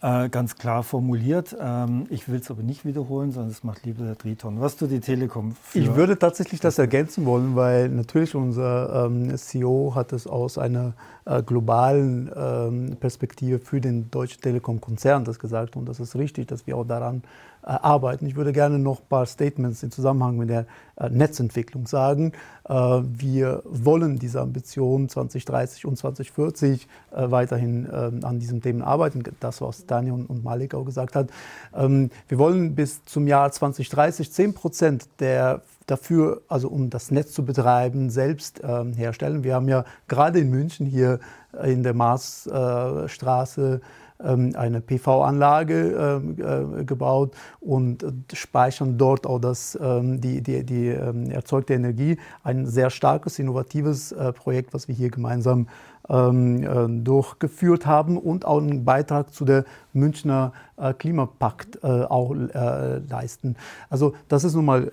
äh, 0.02 0.28
ganz 0.28 0.56
klar 0.56 0.82
formuliert. 0.82 1.56
Ähm, 1.60 2.06
ich 2.10 2.28
will 2.28 2.40
es 2.40 2.50
aber 2.50 2.62
nicht 2.62 2.84
wiederholen, 2.84 3.32
sondern 3.32 3.50
es 3.50 3.64
macht 3.64 3.84
lieber 3.84 4.04
der 4.04 4.16
Triton. 4.16 4.60
Was 4.60 4.76
du 4.76 4.86
die 4.86 5.00
Telekom 5.00 5.54
für 5.62 5.78
Ich 5.78 5.94
würde 5.94 6.18
tatsächlich 6.18 6.60
das 6.60 6.78
ergänzen 6.78 7.26
wollen, 7.26 7.56
weil 7.56 7.88
natürlich 7.88 8.34
unser 8.34 9.06
ähm, 9.06 9.36
CEO 9.36 9.92
hat 9.94 10.12
es 10.12 10.26
aus 10.26 10.58
einer 10.58 10.94
äh, 11.26 11.42
globalen 11.42 12.30
ähm, 12.34 12.96
Perspektive 12.98 13.58
für 13.58 13.80
den 13.80 14.10
Deutschen 14.10 14.40
Telekom-Konzern 14.40 15.24
das 15.24 15.38
gesagt 15.38 15.76
und 15.76 15.86
das 15.86 16.00
ist 16.00 16.16
richtig, 16.16 16.48
dass 16.48 16.66
wir 16.66 16.76
auch 16.76 16.86
daran 16.86 17.18
äh, 17.18 17.49
arbeiten. 17.62 18.26
Ich 18.26 18.36
würde 18.36 18.52
gerne 18.52 18.78
noch 18.78 19.00
ein 19.00 19.06
paar 19.08 19.26
Statements 19.26 19.82
im 19.82 19.90
Zusammenhang 19.90 20.36
mit 20.36 20.48
der 20.48 20.66
äh, 20.96 21.08
Netzentwicklung 21.10 21.86
sagen. 21.86 22.32
Äh, 22.68 22.74
wir 22.74 23.62
wollen 23.64 24.18
diese 24.18 24.40
Ambition 24.40 25.08
2030 25.08 25.86
und 25.86 25.96
2040 25.96 26.88
äh, 27.10 27.30
weiterhin 27.30 27.88
ähm, 27.92 28.20
an 28.24 28.38
diesen 28.38 28.62
Themen 28.62 28.82
arbeiten. 28.82 29.22
Das, 29.40 29.60
was 29.60 29.86
Daniel 29.86 30.24
und 30.26 30.44
Malik 30.44 30.74
auch 30.74 30.84
gesagt 30.84 31.16
hat. 31.16 31.28
Ähm, 31.74 32.10
wir 32.28 32.38
wollen 32.38 32.74
bis 32.74 33.04
zum 33.04 33.26
Jahr 33.26 33.50
2030 33.50 34.32
10 34.32 34.54
Prozent 34.54 35.08
der 35.18 35.62
dafür, 35.86 36.42
also 36.48 36.68
um 36.68 36.88
das 36.88 37.10
Netz 37.10 37.32
zu 37.32 37.44
betreiben, 37.44 38.10
selbst 38.10 38.60
ähm, 38.62 38.92
herstellen. 38.92 39.42
Wir 39.42 39.54
haben 39.54 39.68
ja 39.68 39.84
gerade 40.06 40.38
in 40.38 40.48
München 40.48 40.86
hier 40.86 41.18
in 41.64 41.82
der 41.82 41.94
Marsstraße 41.94 43.80
eine 44.22 44.80
PV-Anlage 44.80 46.22
äh, 46.38 46.80
äh, 46.80 46.84
gebaut 46.84 47.34
und 47.60 48.04
speichern 48.32 48.98
dort 48.98 49.26
auch 49.26 49.38
das, 49.38 49.78
ähm, 49.80 50.20
die, 50.20 50.42
die, 50.42 50.64
die 50.64 50.88
ähm, 50.88 51.30
erzeugte 51.30 51.74
Energie. 51.74 52.18
Ein 52.42 52.66
sehr 52.66 52.90
starkes, 52.90 53.38
innovatives 53.38 54.12
äh, 54.12 54.32
Projekt, 54.32 54.74
was 54.74 54.88
wir 54.88 54.94
hier 54.94 55.10
gemeinsam 55.10 55.66
durchgeführt 56.08 57.86
haben 57.86 58.16
und 58.16 58.44
auch 58.44 58.58
einen 58.58 58.84
Beitrag 58.84 59.32
zu 59.32 59.44
der 59.44 59.64
Münchner 59.92 60.52
Klimapakt 60.98 61.84
auch 61.84 62.34
leisten. 62.34 63.54
Also 63.90 64.14
das 64.26 64.42
ist 64.42 64.54
nun 64.56 64.64
mal 64.64 64.90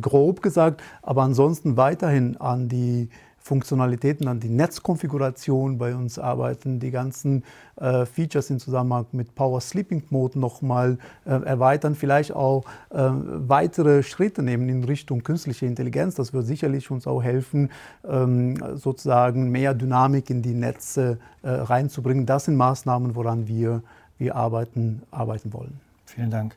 grob 0.00 0.42
gesagt, 0.42 0.82
aber 1.02 1.22
ansonsten 1.22 1.76
weiterhin 1.76 2.38
an 2.38 2.68
die 2.68 3.08
Funktionalitäten 3.50 4.28
an 4.28 4.38
die 4.38 4.48
Netzkonfiguration 4.48 5.76
bei 5.76 5.92
uns 5.92 6.20
arbeiten, 6.20 6.78
die 6.78 6.92
ganzen 6.92 7.42
äh, 7.80 8.06
Features 8.06 8.48
im 8.48 8.60
Zusammenhang 8.60 9.06
mit 9.10 9.34
Power 9.34 9.60
Sleeping 9.60 10.04
Mode 10.10 10.38
nochmal 10.38 10.98
äh, 11.24 11.30
erweitern, 11.30 11.96
vielleicht 11.96 12.32
auch 12.32 12.62
äh, 12.90 12.96
weitere 13.00 14.04
Schritte 14.04 14.44
nehmen 14.44 14.68
in 14.68 14.84
Richtung 14.84 15.24
künstliche 15.24 15.66
Intelligenz. 15.66 16.14
Das 16.14 16.32
wird 16.32 16.46
sicherlich 16.46 16.92
uns 16.92 17.08
auch 17.08 17.24
helfen, 17.24 17.70
ähm, 18.08 18.56
sozusagen 18.76 19.50
mehr 19.50 19.74
Dynamik 19.74 20.30
in 20.30 20.42
die 20.42 20.54
Netze 20.54 21.18
äh, 21.42 21.50
reinzubringen. 21.50 22.26
Das 22.26 22.44
sind 22.44 22.54
Maßnahmen, 22.54 23.16
woran 23.16 23.48
wir, 23.48 23.82
wir 24.18 24.36
arbeiten, 24.36 25.02
arbeiten 25.10 25.52
wollen. 25.52 25.80
Vielen 26.06 26.30
Dank. 26.30 26.54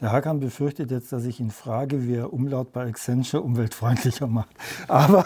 Der 0.00 0.10
Hakan 0.10 0.40
befürchtet 0.40 0.90
jetzt, 0.90 1.12
dass 1.12 1.24
ich 1.24 1.38
ihn 1.38 1.50
frage, 1.50 2.06
wie 2.06 2.16
er 2.16 2.32
Umlaut 2.32 2.72
bei 2.72 2.84
Accenture 2.84 3.42
umweltfreundlicher 3.42 4.26
macht. 4.26 4.50
Aber, 4.88 5.24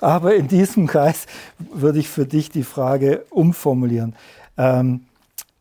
aber 0.00 0.34
in 0.34 0.46
diesem 0.46 0.86
Kreis 0.86 1.26
würde 1.58 1.98
ich 1.98 2.08
für 2.08 2.26
dich 2.26 2.50
die 2.50 2.62
Frage 2.62 3.24
umformulieren. 3.30 4.14
Ähm, 4.58 5.06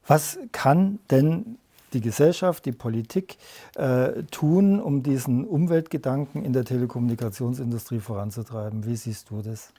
was 0.05 0.39
kann 0.51 0.99
denn 1.09 1.57
die 1.93 2.01
Gesellschaft, 2.01 2.65
die 2.65 2.71
Politik 2.71 3.37
äh, 3.75 4.23
tun, 4.31 4.81
um 4.81 5.03
diesen 5.03 5.45
Umweltgedanken 5.45 6.43
in 6.43 6.53
der 6.53 6.65
Telekommunikationsindustrie 6.65 7.99
voranzutreiben? 7.99 8.85
Wie 8.85 8.95
siehst 8.95 9.29
du 9.29 9.41
das? 9.41 9.71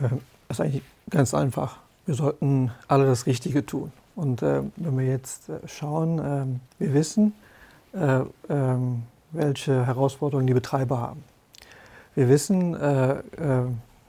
Ähm, 0.00 0.20
das 0.48 0.58
ist 0.58 0.60
eigentlich 0.64 0.82
ganz 1.10 1.34
einfach. 1.34 1.78
Wir 2.06 2.14
sollten 2.14 2.70
alle 2.88 3.06
das 3.06 3.26
Richtige 3.26 3.64
tun. 3.64 3.92
Und 4.16 4.42
äh, 4.42 4.62
wenn 4.76 4.98
wir 4.98 5.06
jetzt 5.06 5.48
äh, 5.48 5.66
schauen, 5.66 6.18
äh, 6.18 6.82
wir 6.82 6.94
wissen, 6.94 7.34
äh, 7.92 8.20
ähm, 8.48 9.02
welche 9.32 9.86
Herausforderungen 9.86 10.46
die 10.46 10.54
Betreiber 10.54 11.00
haben. 11.00 11.24
Wir 12.14 12.28
wissen, 12.28 12.74
äh, 12.74 13.18
äh, 13.18 13.22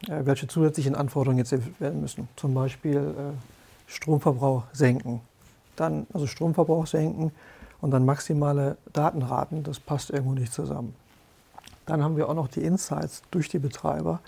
welche 0.07 0.47
zusätzlichen 0.47 0.95
Anforderungen 0.95 1.39
jetzt 1.39 1.51
werden 1.79 2.01
müssen. 2.01 2.27
Zum 2.35 2.53
Beispiel 2.53 3.15
Stromverbrauch 3.87 4.63
senken. 4.71 5.21
Dann, 5.75 6.05
also 6.13 6.27
Stromverbrauch 6.27 6.85
senken 6.85 7.31
und 7.81 7.89
dann 7.91 8.05
maximale 8.05 8.77
Datenraten, 8.93 9.63
das 9.63 9.79
passt 9.79 10.11
irgendwo 10.11 10.33
nicht 10.33 10.53
zusammen. 10.53 10.93
Dann 11.87 12.03
haben 12.03 12.17
wir 12.17 12.29
auch 12.29 12.35
noch 12.35 12.47
die 12.47 12.61
Insights 12.61 13.23
durch 13.31 13.49
die 13.49 13.59
Betreiber 13.59 14.19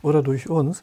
oder 0.00 0.22
durch 0.22 0.48
uns. 0.48 0.82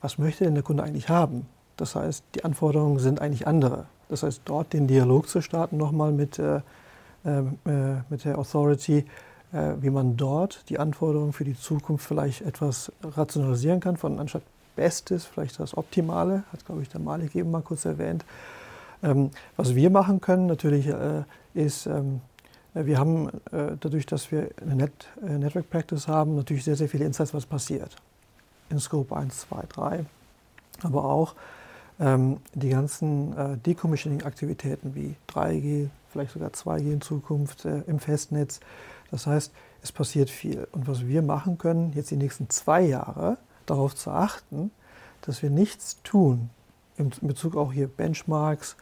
Was 0.00 0.18
möchte 0.18 0.44
denn 0.44 0.54
der 0.54 0.62
Kunde 0.62 0.82
eigentlich 0.82 1.08
haben? 1.08 1.46
Das 1.82 1.96
heißt, 1.96 2.24
die 2.36 2.44
Anforderungen 2.44 3.00
sind 3.00 3.20
eigentlich 3.20 3.48
andere. 3.48 3.86
Das 4.08 4.22
heißt, 4.22 4.42
dort 4.44 4.72
den 4.72 4.86
Dialog 4.86 5.28
zu 5.28 5.40
starten 5.40 5.78
nochmal 5.78 6.12
mit, 6.12 6.38
äh, 6.38 6.58
äh, 7.24 7.42
mit 8.08 8.24
der 8.24 8.38
Authority, 8.38 9.04
äh, 9.52 9.72
wie 9.80 9.90
man 9.90 10.16
dort 10.16 10.68
die 10.68 10.78
Anforderungen 10.78 11.32
für 11.32 11.42
die 11.42 11.58
Zukunft 11.58 12.06
vielleicht 12.06 12.42
etwas 12.42 12.92
rationalisieren 13.02 13.80
kann, 13.80 13.96
von 13.96 14.20
anstatt 14.20 14.44
Bestes, 14.76 15.24
vielleicht 15.24 15.58
das 15.58 15.76
Optimale, 15.76 16.44
hat, 16.52 16.64
glaube 16.64 16.82
ich, 16.82 16.88
der 16.88 17.00
Malik 17.00 17.34
eben 17.34 17.50
mal 17.50 17.62
kurz 17.62 17.84
erwähnt. 17.84 18.24
Ähm, 19.02 19.32
was 19.56 19.74
wir 19.74 19.90
machen 19.90 20.20
können 20.20 20.46
natürlich 20.46 20.86
äh, 20.86 21.24
ist, 21.54 21.86
ähm, 21.86 22.20
wir 22.74 22.96
haben 22.96 23.28
äh, 23.50 23.76
dadurch, 23.80 24.06
dass 24.06 24.30
wir 24.30 24.50
eine 24.60 24.76
Net 24.76 24.92
äh, 25.20 25.36
Network 25.36 25.68
Practice 25.68 26.06
haben, 26.06 26.36
natürlich 26.36 26.62
sehr, 26.62 26.76
sehr 26.76 26.88
viele 26.88 27.06
Insights, 27.06 27.34
was 27.34 27.44
passiert. 27.44 27.96
In 28.70 28.78
Scope 28.78 29.16
1, 29.16 29.48
2, 29.48 29.64
3. 29.68 30.06
Aber 30.84 31.04
auch 31.06 31.34
ähm, 32.00 32.38
die 32.54 32.70
ganzen 32.70 33.36
äh, 33.36 33.56
Decommissioning-Aktivitäten 33.58 34.94
wie 34.94 35.14
3G, 35.28 35.88
vielleicht 36.10 36.32
sogar 36.32 36.50
2G 36.50 36.92
in 36.92 37.00
Zukunft 37.00 37.64
äh, 37.64 37.82
im 37.86 37.98
Festnetz. 37.98 38.60
Das 39.10 39.26
heißt, 39.26 39.52
es 39.82 39.92
passiert 39.92 40.30
viel. 40.30 40.66
Und 40.72 40.88
was 40.88 41.06
wir 41.06 41.22
machen 41.22 41.58
können, 41.58 41.92
jetzt 41.94 42.10
die 42.10 42.16
nächsten 42.16 42.48
zwei 42.50 42.82
Jahre, 42.82 43.38
darauf 43.66 43.94
zu 43.94 44.10
achten, 44.10 44.70
dass 45.22 45.42
wir 45.42 45.50
nichts 45.50 46.02
tun, 46.02 46.50
in 46.96 47.10
Bezug 47.22 47.56
auch 47.56 47.72
hier 47.72 47.88
Benchmarks 47.88 48.76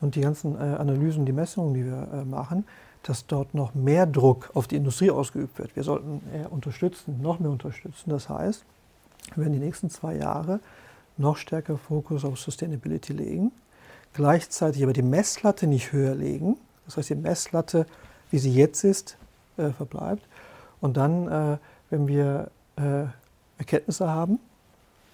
und 0.00 0.14
die 0.14 0.20
ganzen 0.20 0.56
äh, 0.56 0.76
Analysen, 0.76 1.26
die 1.26 1.32
Messungen, 1.32 1.74
die 1.74 1.84
wir 1.84 2.08
äh, 2.12 2.24
machen, 2.24 2.64
dass 3.02 3.26
dort 3.26 3.54
noch 3.54 3.74
mehr 3.74 4.06
Druck 4.06 4.50
auf 4.54 4.66
die 4.66 4.76
Industrie 4.76 5.10
ausgeübt 5.10 5.58
wird. 5.58 5.76
Wir 5.76 5.84
sollten 5.84 6.20
eher 6.34 6.52
unterstützen, 6.52 7.20
noch 7.22 7.38
mehr 7.38 7.50
unterstützen. 7.50 8.10
Das 8.10 8.28
heißt, 8.28 8.64
wir 9.34 9.44
werden 9.44 9.52
die 9.52 9.64
nächsten 9.64 9.90
zwei 9.90 10.16
Jahre 10.16 10.60
noch 11.16 11.36
stärker 11.36 11.78
Fokus 11.78 12.24
auf 12.24 12.38
Sustainability 12.38 13.12
legen, 13.12 13.52
gleichzeitig 14.12 14.82
aber 14.82 14.92
die 14.92 15.02
Messlatte 15.02 15.66
nicht 15.66 15.92
höher 15.92 16.14
legen, 16.14 16.56
das 16.84 16.96
heißt 16.96 17.10
die 17.10 17.14
Messlatte, 17.14 17.86
wie 18.30 18.38
sie 18.38 18.52
jetzt 18.52 18.84
ist, 18.84 19.16
äh, 19.56 19.70
verbleibt. 19.70 20.22
Und 20.80 20.96
dann, 20.96 21.28
äh, 21.28 21.58
wenn 21.90 22.06
wir 22.06 22.50
äh, 22.76 23.04
Erkenntnisse 23.58 24.08
haben, 24.08 24.38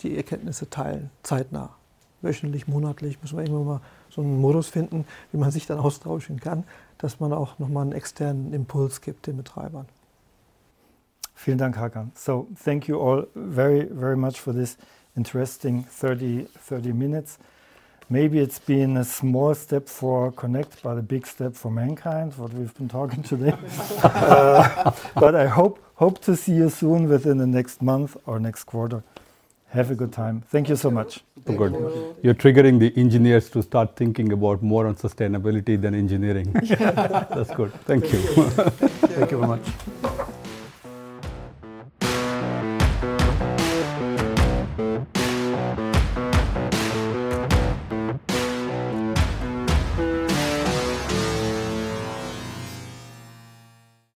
die 0.02 0.16
Erkenntnisse 0.16 0.68
teilen, 0.68 1.10
zeitnah, 1.22 1.70
wöchentlich, 2.20 2.66
monatlich, 2.66 3.20
müssen 3.22 3.36
wir 3.36 3.44
irgendwann 3.44 3.66
mal 3.66 3.80
so 4.10 4.20
einen 4.20 4.40
Modus 4.40 4.68
finden, 4.68 5.06
wie 5.30 5.38
man 5.38 5.50
sich 5.50 5.66
dann 5.66 5.78
austauschen 5.78 6.40
kann, 6.40 6.64
dass 6.98 7.20
man 7.20 7.32
auch 7.32 7.58
nochmal 7.58 7.82
einen 7.82 7.92
externen 7.92 8.52
Impuls 8.52 9.00
gibt 9.00 9.26
den 9.26 9.36
Betreibern. 9.36 9.86
Vielen 11.34 11.58
Dank, 11.58 11.76
Hakan. 11.76 12.12
So, 12.14 12.46
thank 12.62 12.86
you 12.86 13.00
all 13.00 13.26
very, 13.34 13.86
very 13.86 14.16
much 14.16 14.40
for 14.40 14.52
this 14.52 14.76
interesting 15.16 15.84
30, 15.84 16.44
30 16.44 16.92
minutes. 16.92 17.38
Maybe 18.10 18.40
it's 18.40 18.58
been 18.58 18.96
a 18.98 19.04
small 19.04 19.54
step 19.54 19.88
for 19.88 20.32
Connect, 20.32 20.82
but 20.82 20.98
a 20.98 21.02
big 21.02 21.26
step 21.26 21.54
for 21.54 21.70
mankind, 21.70 22.36
what 22.36 22.52
we've 22.52 22.74
been 22.74 22.88
talking 22.88 23.22
today. 23.22 23.54
uh, 24.02 24.90
but 25.14 25.34
I 25.34 25.46
hope, 25.46 25.78
hope 25.94 26.20
to 26.22 26.36
see 26.36 26.52
you 26.52 26.68
soon 26.68 27.08
within 27.08 27.38
the 27.38 27.46
next 27.46 27.80
month 27.80 28.16
or 28.26 28.38
next 28.38 28.64
quarter. 28.64 29.02
Have 29.68 29.90
a 29.90 29.94
good 29.94 30.12
time. 30.12 30.42
Thank 30.50 30.68
you 30.68 30.76
so 30.76 30.90
much. 30.90 31.20
Thank 31.46 31.58
good. 31.58 31.72
You. 31.72 32.16
You're 32.22 32.34
triggering 32.34 32.78
the 32.78 32.92
engineers 32.94 33.48
to 33.50 33.62
start 33.62 33.96
thinking 33.96 34.30
about 34.32 34.62
more 34.62 34.86
on 34.86 34.96
sustainability 34.96 35.80
than 35.80 35.94
engineering. 35.94 36.52
That's 37.32 37.54
good. 37.54 37.72
Thank 37.84 38.12
you. 38.12 38.18
Thank 39.16 39.30
you 39.30 39.38
very 39.38 39.48
much. 39.48 40.28